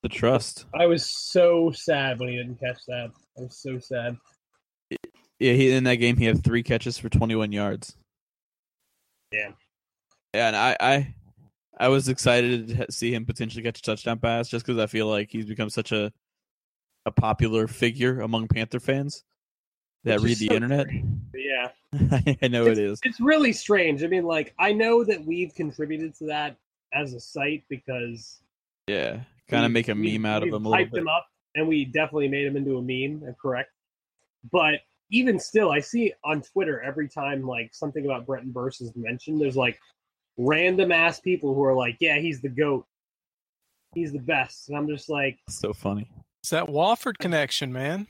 [0.02, 0.64] The trust.
[0.74, 3.12] I was so sad when he didn't catch that.
[3.38, 4.16] I was so sad.
[5.38, 7.94] Yeah, he in that game he had three catches for 21 yards.
[9.30, 9.54] Damn.
[10.34, 11.14] Yeah, and I I,
[11.78, 15.06] I was excited to see him potentially catch a touchdown pass just because I feel
[15.06, 16.12] like he's become such a
[17.06, 19.22] a popular figure among Panther fans
[20.04, 20.86] that read the so internet.
[21.34, 21.68] Yeah.
[22.42, 22.98] I know it is.
[23.04, 24.02] It's really strange.
[24.02, 26.56] I mean, like, I know that we've contributed to that
[26.92, 28.40] as a site because
[28.88, 31.00] Yeah, kind of make a we- meme out of him a little hyped bit.
[31.00, 33.22] him up, and we definitely made him into a meme.
[33.28, 33.70] uh, Correct,
[34.50, 38.90] but even still, I see on Twitter every time like something about Brenton Burst is
[38.96, 39.40] mentioned.
[39.40, 39.78] There's like
[40.36, 42.86] random ass people who are like, "Yeah, he's the goat.
[43.94, 46.10] He's the best," and I'm just like, So funny.
[46.42, 48.06] It's that Wofford connection, man.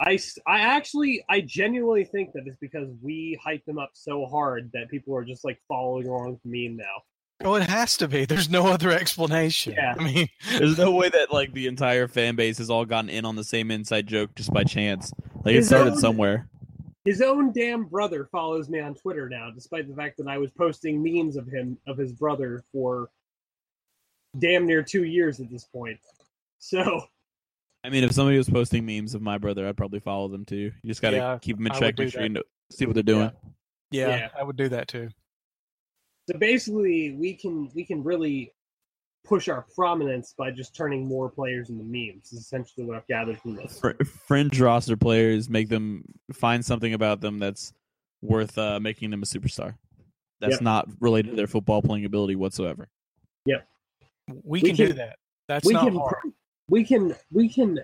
[0.00, 4.70] I, I actually, I genuinely think that it's because we hyped them up so hard
[4.74, 6.84] that people are just like following along with me now.
[7.44, 8.24] Oh, it has to be.
[8.24, 9.74] There's no other explanation.
[9.74, 9.94] Yeah.
[9.98, 10.28] I mean,
[10.58, 13.44] There's no way that like the entire fan base has all gotten in on the
[13.44, 15.12] same inside joke just by chance.
[15.44, 16.48] Like it started own- somewhere.
[17.04, 20.50] His own damn brother follows me on Twitter now, despite the fact that I was
[20.52, 23.10] posting memes of him of his brother for
[24.38, 25.98] damn near two years at this point.
[26.58, 27.02] So
[27.84, 30.70] I mean, if somebody was posting memes of my brother, I'd probably follow them too.
[30.82, 32.86] You just gotta Yeah, keep them in I check, do make sure you know, see
[32.86, 33.32] what they're doing.
[33.90, 34.28] yeah, Yeah.
[34.38, 35.08] I would do that too.
[36.30, 38.52] so basically we can we can really
[39.24, 43.38] push our prominence by just turning more players into memes is essentially what I've gathered
[43.40, 43.78] from this.
[43.80, 47.72] Fr- fringe roster players make them find something about them that's
[48.20, 49.76] worth uh, making them a superstar.
[50.40, 50.62] That's Yep.
[50.62, 52.88] not related to their football playing ability whatsoever.
[54.44, 55.16] We, We can, do that.
[55.48, 56.14] That's we not can hard.
[56.68, 57.80] we can we can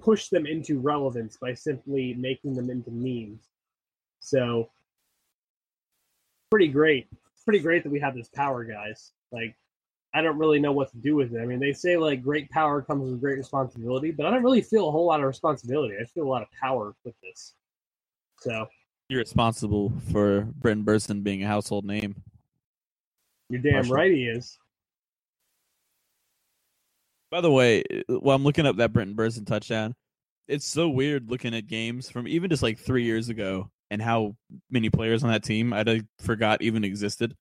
[0.00, 3.46] push them into relevance by simply making them into memes.
[4.20, 4.70] So
[6.50, 7.08] pretty great.
[7.44, 9.12] Pretty great that we have this power, guys.
[9.32, 9.54] Like
[10.12, 11.40] I don't really know what to do with it.
[11.40, 14.62] I mean, they say like great power comes with great responsibility, but I don't really
[14.62, 15.94] feel a whole lot of responsibility.
[16.00, 17.54] I feel a lot of power with this.
[18.40, 18.66] So
[19.08, 22.16] You're responsible for Brenton Bersin being a household name.
[23.48, 23.94] you're damn Partially.
[23.94, 24.58] right he is.
[27.30, 29.94] By the way, while I'm looking up that Brenton Bersin touchdown,
[30.48, 34.34] it's so weird looking at games from even just like three years ago and how
[34.68, 37.36] many players on that team I like, forgot even existed.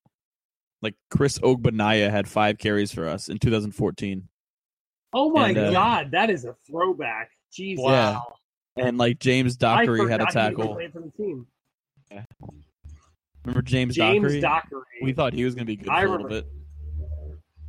[0.81, 4.27] Like Chris Ogbonnaya had five carries for us in 2014,
[5.11, 7.31] Oh my And, uh, god, that is a throwback.
[7.51, 7.83] Jesus.
[7.83, 8.35] Wow.
[8.77, 10.75] and like James Dockery had a forgot he even tackle.
[10.75, 11.47] played for the team.
[13.45, 14.39] Remember James, James Dockery?
[14.41, 14.81] Dockery.
[15.01, 16.45] We thought he was going to be good for a little bit.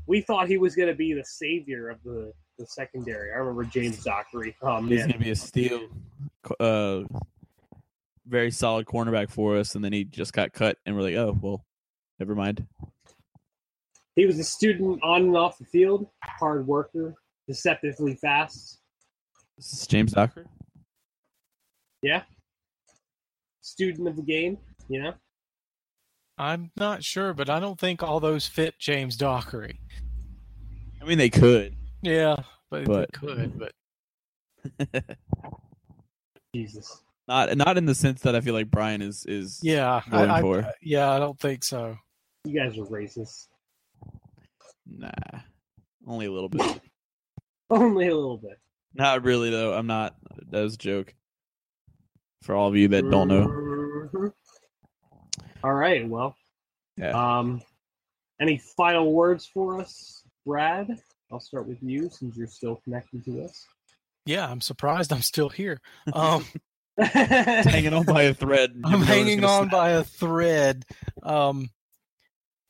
[0.07, 3.33] we thought he was going to be the savior of the, the secondary.
[3.33, 4.55] I remember James Dockery.
[4.63, 5.89] Oh He's going to be a steal,
[6.59, 7.03] uh,
[8.27, 11.37] very solid cornerback for us, and then he just got cut, and we're like, oh
[11.41, 11.65] well,
[12.19, 12.67] never mind.
[14.21, 17.15] He was a student on and off the field, hard worker,
[17.49, 18.79] deceptively fast.
[19.57, 20.45] This is James Dockery.
[22.03, 22.25] Yeah,
[23.63, 24.59] student of the game.
[24.89, 25.13] You know,
[26.37, 29.81] I'm not sure, but I don't think all those fit James Dockery.
[31.01, 31.75] I mean, they could.
[32.03, 32.37] Yeah,
[32.71, 33.59] but, But- they could.
[33.59, 33.73] But
[36.55, 37.03] Jesus.
[37.27, 40.41] not not in the sense that I feel like Brian is is yeah, I, I-
[40.43, 40.71] for.
[40.83, 41.97] yeah, I don't think so.
[42.45, 43.47] You guys are racist.
[44.91, 45.11] Nah,
[46.07, 46.81] only a little bit.
[47.73, 48.59] Only a little bit.
[48.95, 49.73] not really though.
[49.75, 50.17] I'm not.
[50.51, 51.15] That was a joke.
[52.43, 54.33] For all of you that don't know, Mhm.
[55.63, 56.09] All right.
[56.09, 56.35] Well.
[56.97, 57.11] Yeah.
[57.39, 57.63] Um.
[58.41, 60.89] Any final words for us, Brad?
[61.31, 63.65] I'll start with you since you're still connected to us.
[64.27, 65.81] Yeah, I'm surprised I'm still here.
[66.13, 66.45] Um,
[66.99, 68.73] hanging on by a thread.
[68.85, 69.71] I'm never know when it's hanging on snap.
[69.73, 70.85] by a thread.
[71.23, 71.71] Um,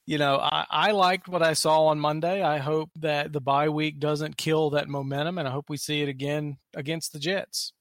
[0.07, 2.43] you know, I, I liked what I saw on Monday.
[2.43, 6.03] I hope that the bye week doesn't kill that momentum, and I hope we see
[6.03, 7.73] it again against the Jets.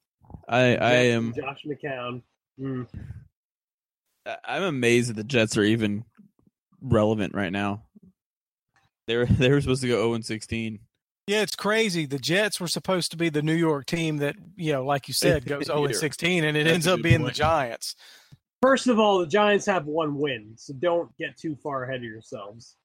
[0.47, 2.21] I I am Josh McCown.
[2.60, 2.88] Mm.
[4.25, 6.05] I- I'm amazed that the Jets are even
[6.82, 7.84] relevant right now.
[9.08, 10.79] They were they were supposed to go 0 and 16.
[11.27, 12.05] Yeah, it's crazy.
[12.08, 15.13] The Jets were supposed to be the New York team that, you know, like you
[15.13, 17.32] said, goes 0 and 16, and it that's ends up good being the.
[17.32, 17.96] Giants.
[18.62, 22.03] First of all, the Giants have one win, so don't get too far ahead of
[22.03, 22.75] yourselves.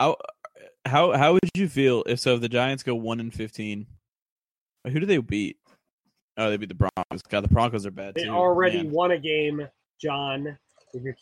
[0.00, 0.16] How
[0.84, 3.86] how how would you feel if so if the Giants go 1 and 15?
[4.88, 5.56] Who do they beat?
[6.36, 7.22] Oh, they beat the Broncos.
[7.28, 8.30] God, the Broncos are bad They too.
[8.30, 8.90] already man.
[8.90, 9.68] won a game,
[10.00, 10.58] Jon.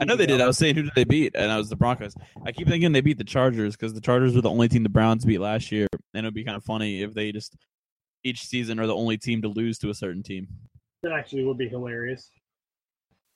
[0.00, 0.40] I know they did.
[0.40, 2.14] I was saying who did they beat, and I was the Broncos.
[2.44, 4.88] I keep thinking they beat the Chargers because the Chargers were the only team the
[4.88, 7.54] Browns beat last year, and it would be kind of funny if they just
[8.24, 10.48] each season are the only team to lose to a certain team.
[11.02, 12.30] That actually would be hilarious.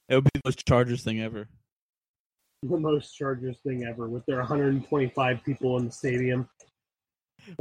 [0.09, 1.49] It would be the most Chargers thing ever.
[2.63, 6.49] The most Chargers thing ever with their 125 people in the stadium.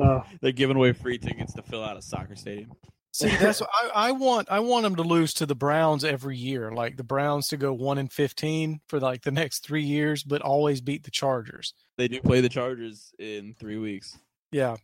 [0.02, 2.72] Uh, They're giving away free tickets to fill out a soccer stadium.
[3.12, 4.48] See, that's I, I want.
[4.50, 7.72] I want them to lose to the Browns every year, like the Browns to go
[7.72, 11.76] one and fifteen for like the next three years, but always beat the Chargers.
[11.98, 14.18] They do play the Chargers in three weeks.
[14.52, 14.78] Yeah,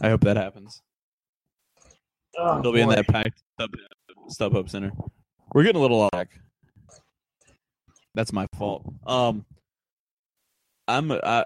[0.00, 0.80] I hope that happens.
[2.36, 3.70] oh, They'll be in that packed Stub,
[4.28, 4.90] StubHub Center.
[5.54, 6.28] We're getting a little lag.
[8.14, 8.84] That's my fault.
[9.06, 9.44] Um,
[10.88, 11.44] I'm I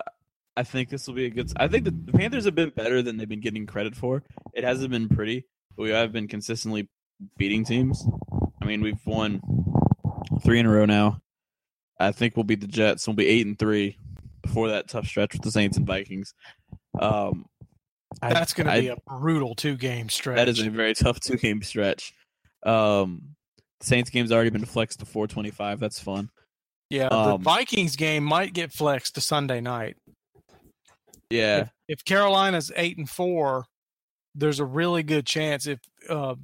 [0.57, 1.53] I think this will be a good.
[1.57, 4.23] I think the, the Panthers have been better than they've been getting credit for.
[4.55, 5.45] It hasn't been pretty,
[5.77, 6.89] but we have been consistently
[7.37, 8.07] beating teams.
[8.63, 9.41] I mean, we've won
[10.43, 11.21] three in a row now.
[12.01, 13.07] I think we'll beat the Jets.
[13.07, 13.99] We'll be eight and three
[14.43, 16.35] before that tough stretch with the Saints and Vikings.
[16.99, 17.47] Um,
[18.21, 20.37] that's going to be a brutal two game stretch.
[20.37, 22.13] that is a very tough two game stretch.
[22.65, 23.36] Um,
[23.81, 25.81] Saints game's already been flexed to 425.
[25.81, 26.31] That's fun.
[26.91, 27.09] yeah.
[27.09, 29.97] the um, Vikings game might get flexed to Sunday night.
[31.31, 33.65] Yeah, If, if Carolina's eight and four,
[34.35, 36.37] there's a really good chance if uh,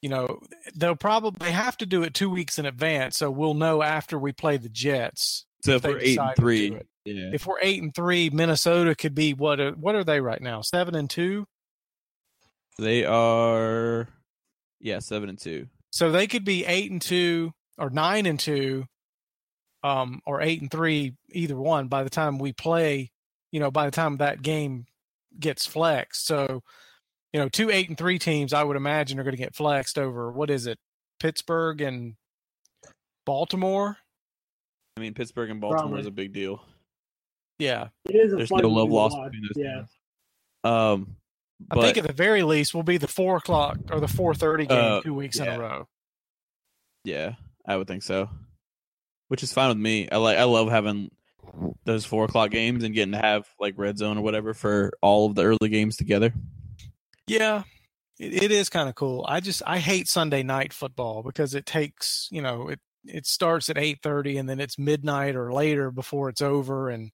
[0.00, 0.40] you know
[0.74, 4.32] they'll probably have to do it two weeks in advance, so we'll know after we
[4.32, 5.44] play the Jets.
[5.62, 9.14] so if if we're eight and three, yeah, If we're eight and three, Minnesota could
[9.14, 9.60] be what?
[9.60, 10.62] Are, what are they right now?
[10.62, 11.44] Seven and two.
[12.78, 14.08] they are,
[14.80, 15.66] yeah, seven and two.
[15.96, 18.84] So they could be eight and two or nine and two,
[19.82, 21.88] um, or eight and three, either one.
[21.88, 23.10] By the time we play,
[23.50, 24.84] you know, by the time that game
[25.40, 26.62] gets flexed, so
[27.32, 29.98] you know, two eight and three teams, I would imagine, are going to get flexed
[29.98, 30.78] over what is it,
[31.18, 32.16] Pittsburgh and
[33.24, 33.96] Baltimore.
[34.98, 36.00] I mean, Pittsburgh and Baltimore Probably.
[36.00, 36.62] is a big deal.
[37.58, 39.90] Yeah, It is a There's no love game lost between those Yeah, teams.
[40.62, 41.16] Um,
[41.70, 44.66] I think at the very least will be the four o'clock or the four thirty
[44.66, 45.88] game Uh, two weeks in a row.
[47.04, 47.34] yeah,
[47.66, 48.28] I would think so.
[49.28, 50.08] Which is fine with me.
[50.10, 50.38] I like.
[50.38, 51.10] I love having
[51.84, 55.26] those four o'clock games and getting to have like red zone or whatever for all
[55.26, 56.32] of the early games together.
[57.26, 57.62] Yeah,
[58.18, 59.24] it, it is kind of cool.
[59.28, 63.68] I just I hate Sunday night football because it takes you know it it starts
[63.70, 67.10] at eight thirty and then it's midnight or later before it's over and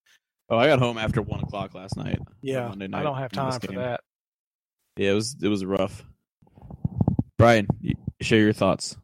[0.51, 2.19] Oh, I got home after one o'clock last night.
[2.43, 4.01] yeah Monday I don't have time for that.
[4.97, 6.05] Yeah, it was it was rough.
[7.39, 8.97] Brian, you- share your thoughts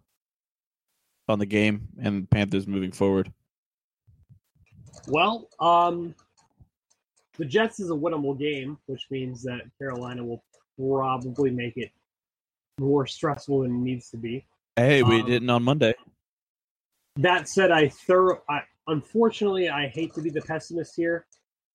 [1.29, 3.33] on the game and Panthers moving forward.
[5.09, 6.15] Well, um,
[7.37, 10.45] the Jets is a winnable game, which means that Carolina will
[10.79, 11.91] probably make it
[12.79, 14.47] more stressful than it needs to be.
[14.77, 15.95] Hey, we Um, didn't on Monday.
[17.17, 18.43] That said, I thorough.
[18.49, 21.27] I, unfortunately, I hate to be the pessimist here,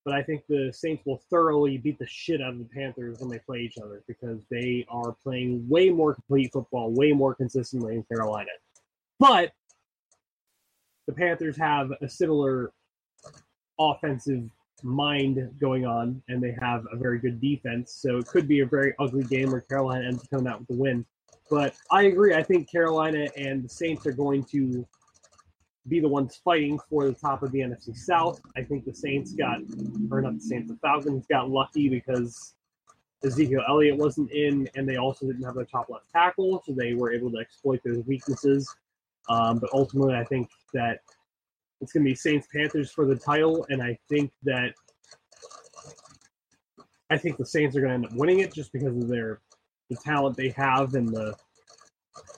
[0.06, 3.30] but I think the Saints will thoroughly beat the shit out of the Panthers when
[3.30, 7.96] they play each other because they are playing way more complete football, way more consistently
[7.96, 8.52] in Carolina.
[9.20, 9.54] But
[11.08, 12.72] the Panthers have a similar
[13.80, 14.50] offensive
[14.84, 17.94] mind going on, and they have a very good defense.
[17.94, 20.68] So it could be a very ugly game where Carolina ends up coming out with
[20.68, 21.06] the win.
[21.50, 22.34] But I agree.
[22.34, 24.86] I think Carolina and the Saints are going to
[25.88, 28.40] be the ones fighting for the top of the NFC South.
[28.56, 29.60] I think the Saints got,
[30.12, 32.56] or not the Saints, the Falcons got lucky because
[33.26, 36.94] Ezekiel Elliott wasn't in, and they also didn't have their top left tackle, so they
[36.94, 38.74] were able to exploit those weaknesses.
[39.30, 41.00] Um, but ultimately, I think that
[41.82, 44.74] it's going to be Saints Panthers for the title, and I think that
[47.10, 49.42] I think the Saints are going to end up winning it just because of their
[49.90, 51.36] the talent they have and the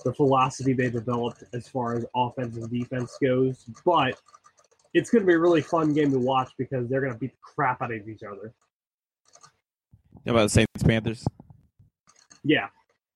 [0.04, 3.66] the philosophy they developed as far as offense and defense goes.
[3.86, 4.20] But
[4.94, 7.32] it's going to be a really fun game to watch because they're going to beat
[7.32, 8.54] the crap out of each other.
[10.26, 11.26] How about the Saints Panthers?
[12.44, 12.68] Yeah,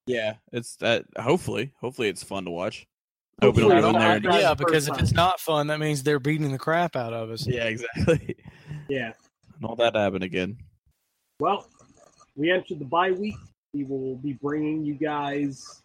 [0.08, 1.06] Yeah, it's that.
[1.18, 2.88] Hopefully, hopefully it's fun to watch.
[3.42, 4.08] I hope we Hopefully don't it's there.
[4.10, 4.42] not and- bad.
[4.42, 7.48] yeah, because if it's not fun, that means they're beating the crap out of us.
[7.48, 8.36] Yeah, exactly.
[8.90, 9.14] yeah.
[9.62, 10.58] Don't let that happen again.
[11.40, 11.70] Well,
[12.36, 13.36] we entered the bye week.
[13.74, 15.82] We will be bringing you guys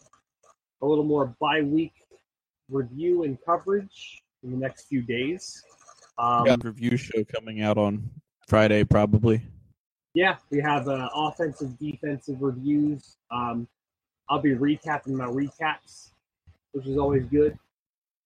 [0.85, 1.93] a little more bye week
[2.69, 5.63] review and coverage in the next few days.
[6.19, 8.09] Um, got a review show coming out on
[8.47, 9.43] Friday, probably.
[10.15, 13.17] yeah, we have uh, offensive, defensive reviews.
[13.31, 13.67] Um,
[14.29, 16.11] I'll be recapping my recaps,
[16.73, 17.59] which is always good.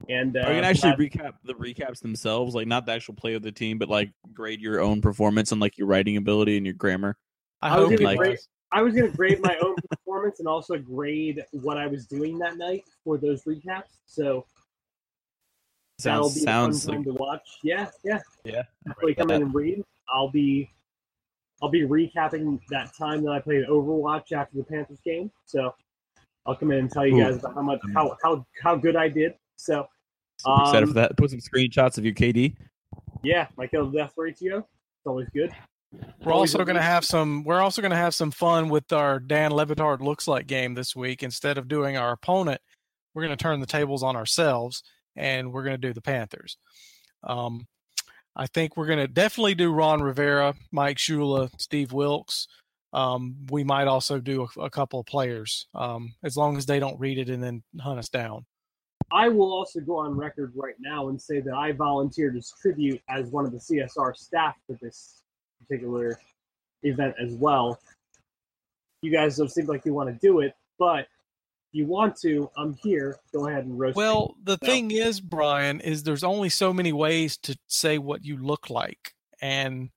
[0.08, 3.34] And uh, Are you gonna actually recap the recaps themselves, like not the actual play
[3.34, 6.64] of the team, but like grade your own performance and like your writing ability and
[6.66, 7.16] your grammar?
[7.62, 8.48] I, I was hope gonna it like- does.
[8.70, 12.38] I was going to grade my own performance and also grade what I was doing
[12.38, 13.96] that night for those recaps.
[14.06, 14.44] So
[16.02, 17.48] that'll be sounds a fun like to watch.
[17.62, 18.20] Yeah, yeah.
[18.44, 18.62] yeah.
[18.86, 19.82] Definitely come in and read.
[20.12, 20.70] I'll be
[21.62, 25.30] I'll be recapping that time that I played Overwatch after the Panthers game.
[25.44, 25.74] So
[26.46, 27.24] I'll come in and tell you Ooh.
[27.24, 29.34] guys about how much how how how good I did.
[29.56, 29.88] So
[30.38, 31.16] Super excited Um, for that.
[31.16, 32.54] Put some screenshots of your KD.
[33.24, 34.58] yeah, my kill death ratio.
[34.58, 35.50] It's always good.
[36.22, 37.44] We're also going to have some.
[37.44, 40.74] We're also going to have some fun with our Dan Le Batard looks like game
[40.74, 41.22] this week.
[41.22, 42.60] Instead of doing our opponent,
[43.14, 44.82] we're going to turn the tables on ourselves,
[45.16, 46.58] and we're going to do the Panthers.
[47.24, 47.66] Um,
[48.36, 52.46] I think we're going to definitely do Ron Rivera, Mike Shula, Steve Wilks.
[52.92, 56.78] Um, we might also do a, a couple of players, um, as long as they
[56.78, 58.46] don't read it and then hunt us down.
[59.10, 63.00] I will also go on record right now and say that I volunteered as tribute
[63.08, 65.22] as one of the CSR staff for this
[65.68, 66.18] particular
[66.82, 67.78] event as well.
[69.02, 71.06] You guys don't seem like you want to do it, but if
[71.72, 73.18] you want to, I'm here.
[73.32, 73.96] Go ahead and roast.
[73.96, 74.02] me.
[74.02, 78.24] Well, the So- thing is, Brian, is there's only so many ways to say what
[78.24, 79.90] you look like, and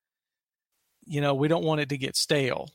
[1.06, 2.70] you know we don't want it to get stale.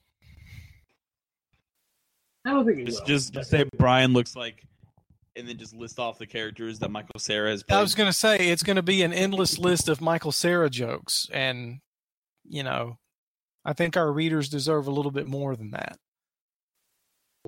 [2.44, 3.07] I don't think it Just will.
[3.07, 4.64] just, just say Brian looks like,
[5.34, 7.78] and then just list off the characters that Michael Cera has played.
[7.78, 10.70] I was going to say it's going to be an endless list of Michael Cera
[10.70, 11.80] jokes, and
[12.49, 12.99] you know,
[13.64, 15.99] I think our readers deserve a little bit more than that.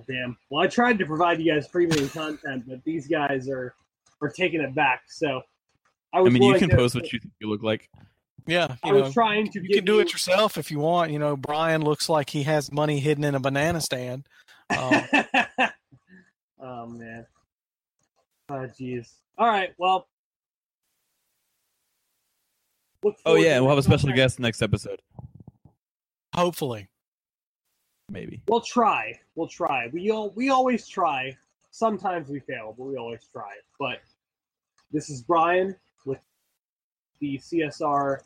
[0.08, 0.36] Damn.
[0.50, 3.74] Well, I tried to provide you guys premium content, but these guys are
[4.20, 5.02] are taking it back.
[5.08, 5.42] So
[6.12, 7.88] I I mean, you can to- post what you think you look like.
[8.46, 9.60] Yeah, I you was trying to.
[9.62, 11.12] you can do it yourself if you want.
[11.12, 14.26] You know, Brian looks like he has money hidden in a banana stand.
[14.70, 15.02] Um,
[16.60, 17.26] oh man.
[18.48, 19.08] Oh jeez.
[19.36, 19.70] All right.
[19.78, 20.08] Well.
[23.02, 25.00] Look Oh yeah, to we'll have a special guest next episode.
[26.34, 26.88] hopefully,
[28.10, 28.42] Maybe.
[28.48, 29.18] We'll try.
[29.34, 29.88] We'll try.
[29.92, 31.36] We all we always try.
[31.70, 33.52] Sometimes we fail, but we always try.
[33.78, 33.98] But
[34.90, 35.76] this is Brian
[36.06, 36.18] with
[37.20, 38.20] the CSR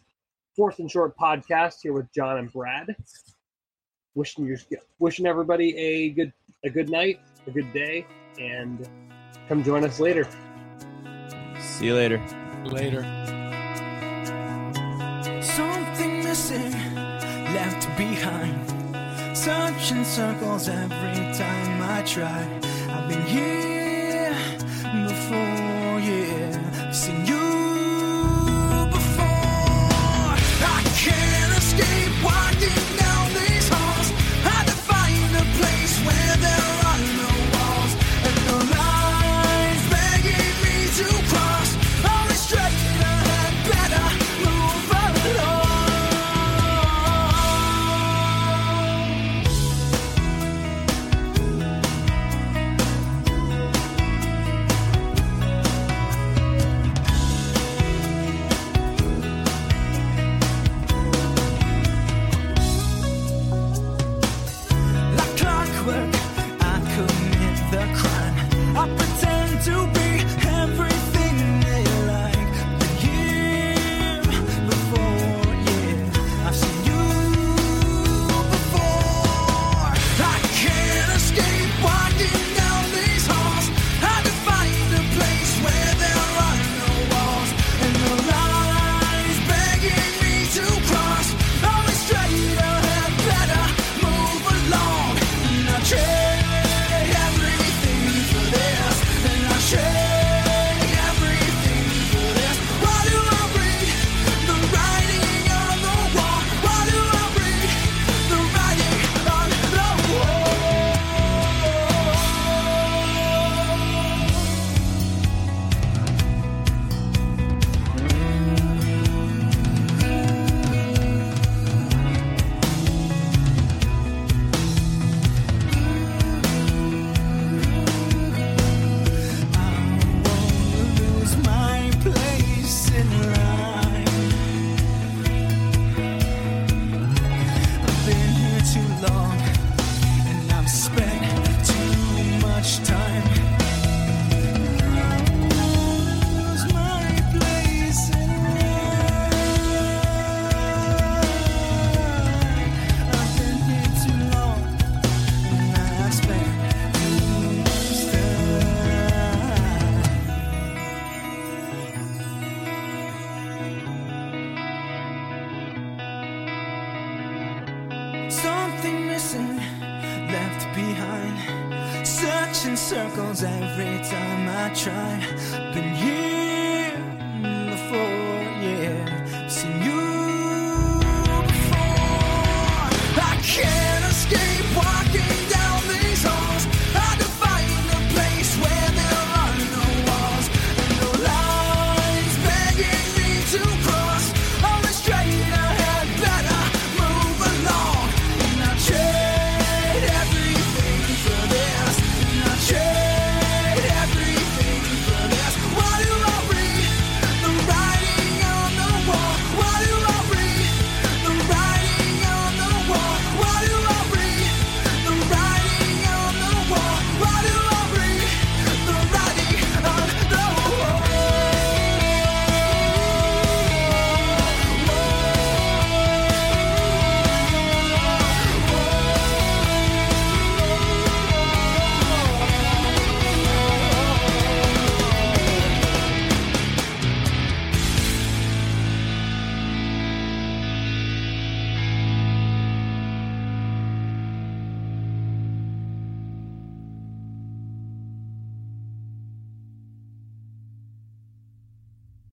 [0.57, 2.95] Fourth and Short podcast here with Jon and Brad.
[4.14, 4.57] Wishing you
[5.01, 6.33] wishing everybody a good
[6.64, 8.07] a good night, a good day,
[8.39, 8.89] and
[9.49, 10.29] come join us later.
[11.61, 12.23] See you later.
[12.66, 13.41] later.
[17.63, 18.59] Left behind.
[19.37, 22.43] Searching circles every time I try.
[22.95, 23.72] I've been here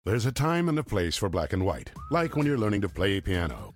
[0.10, 2.90] There's a time and a place for black and white, like when you're learning to
[2.90, 3.76] play piano,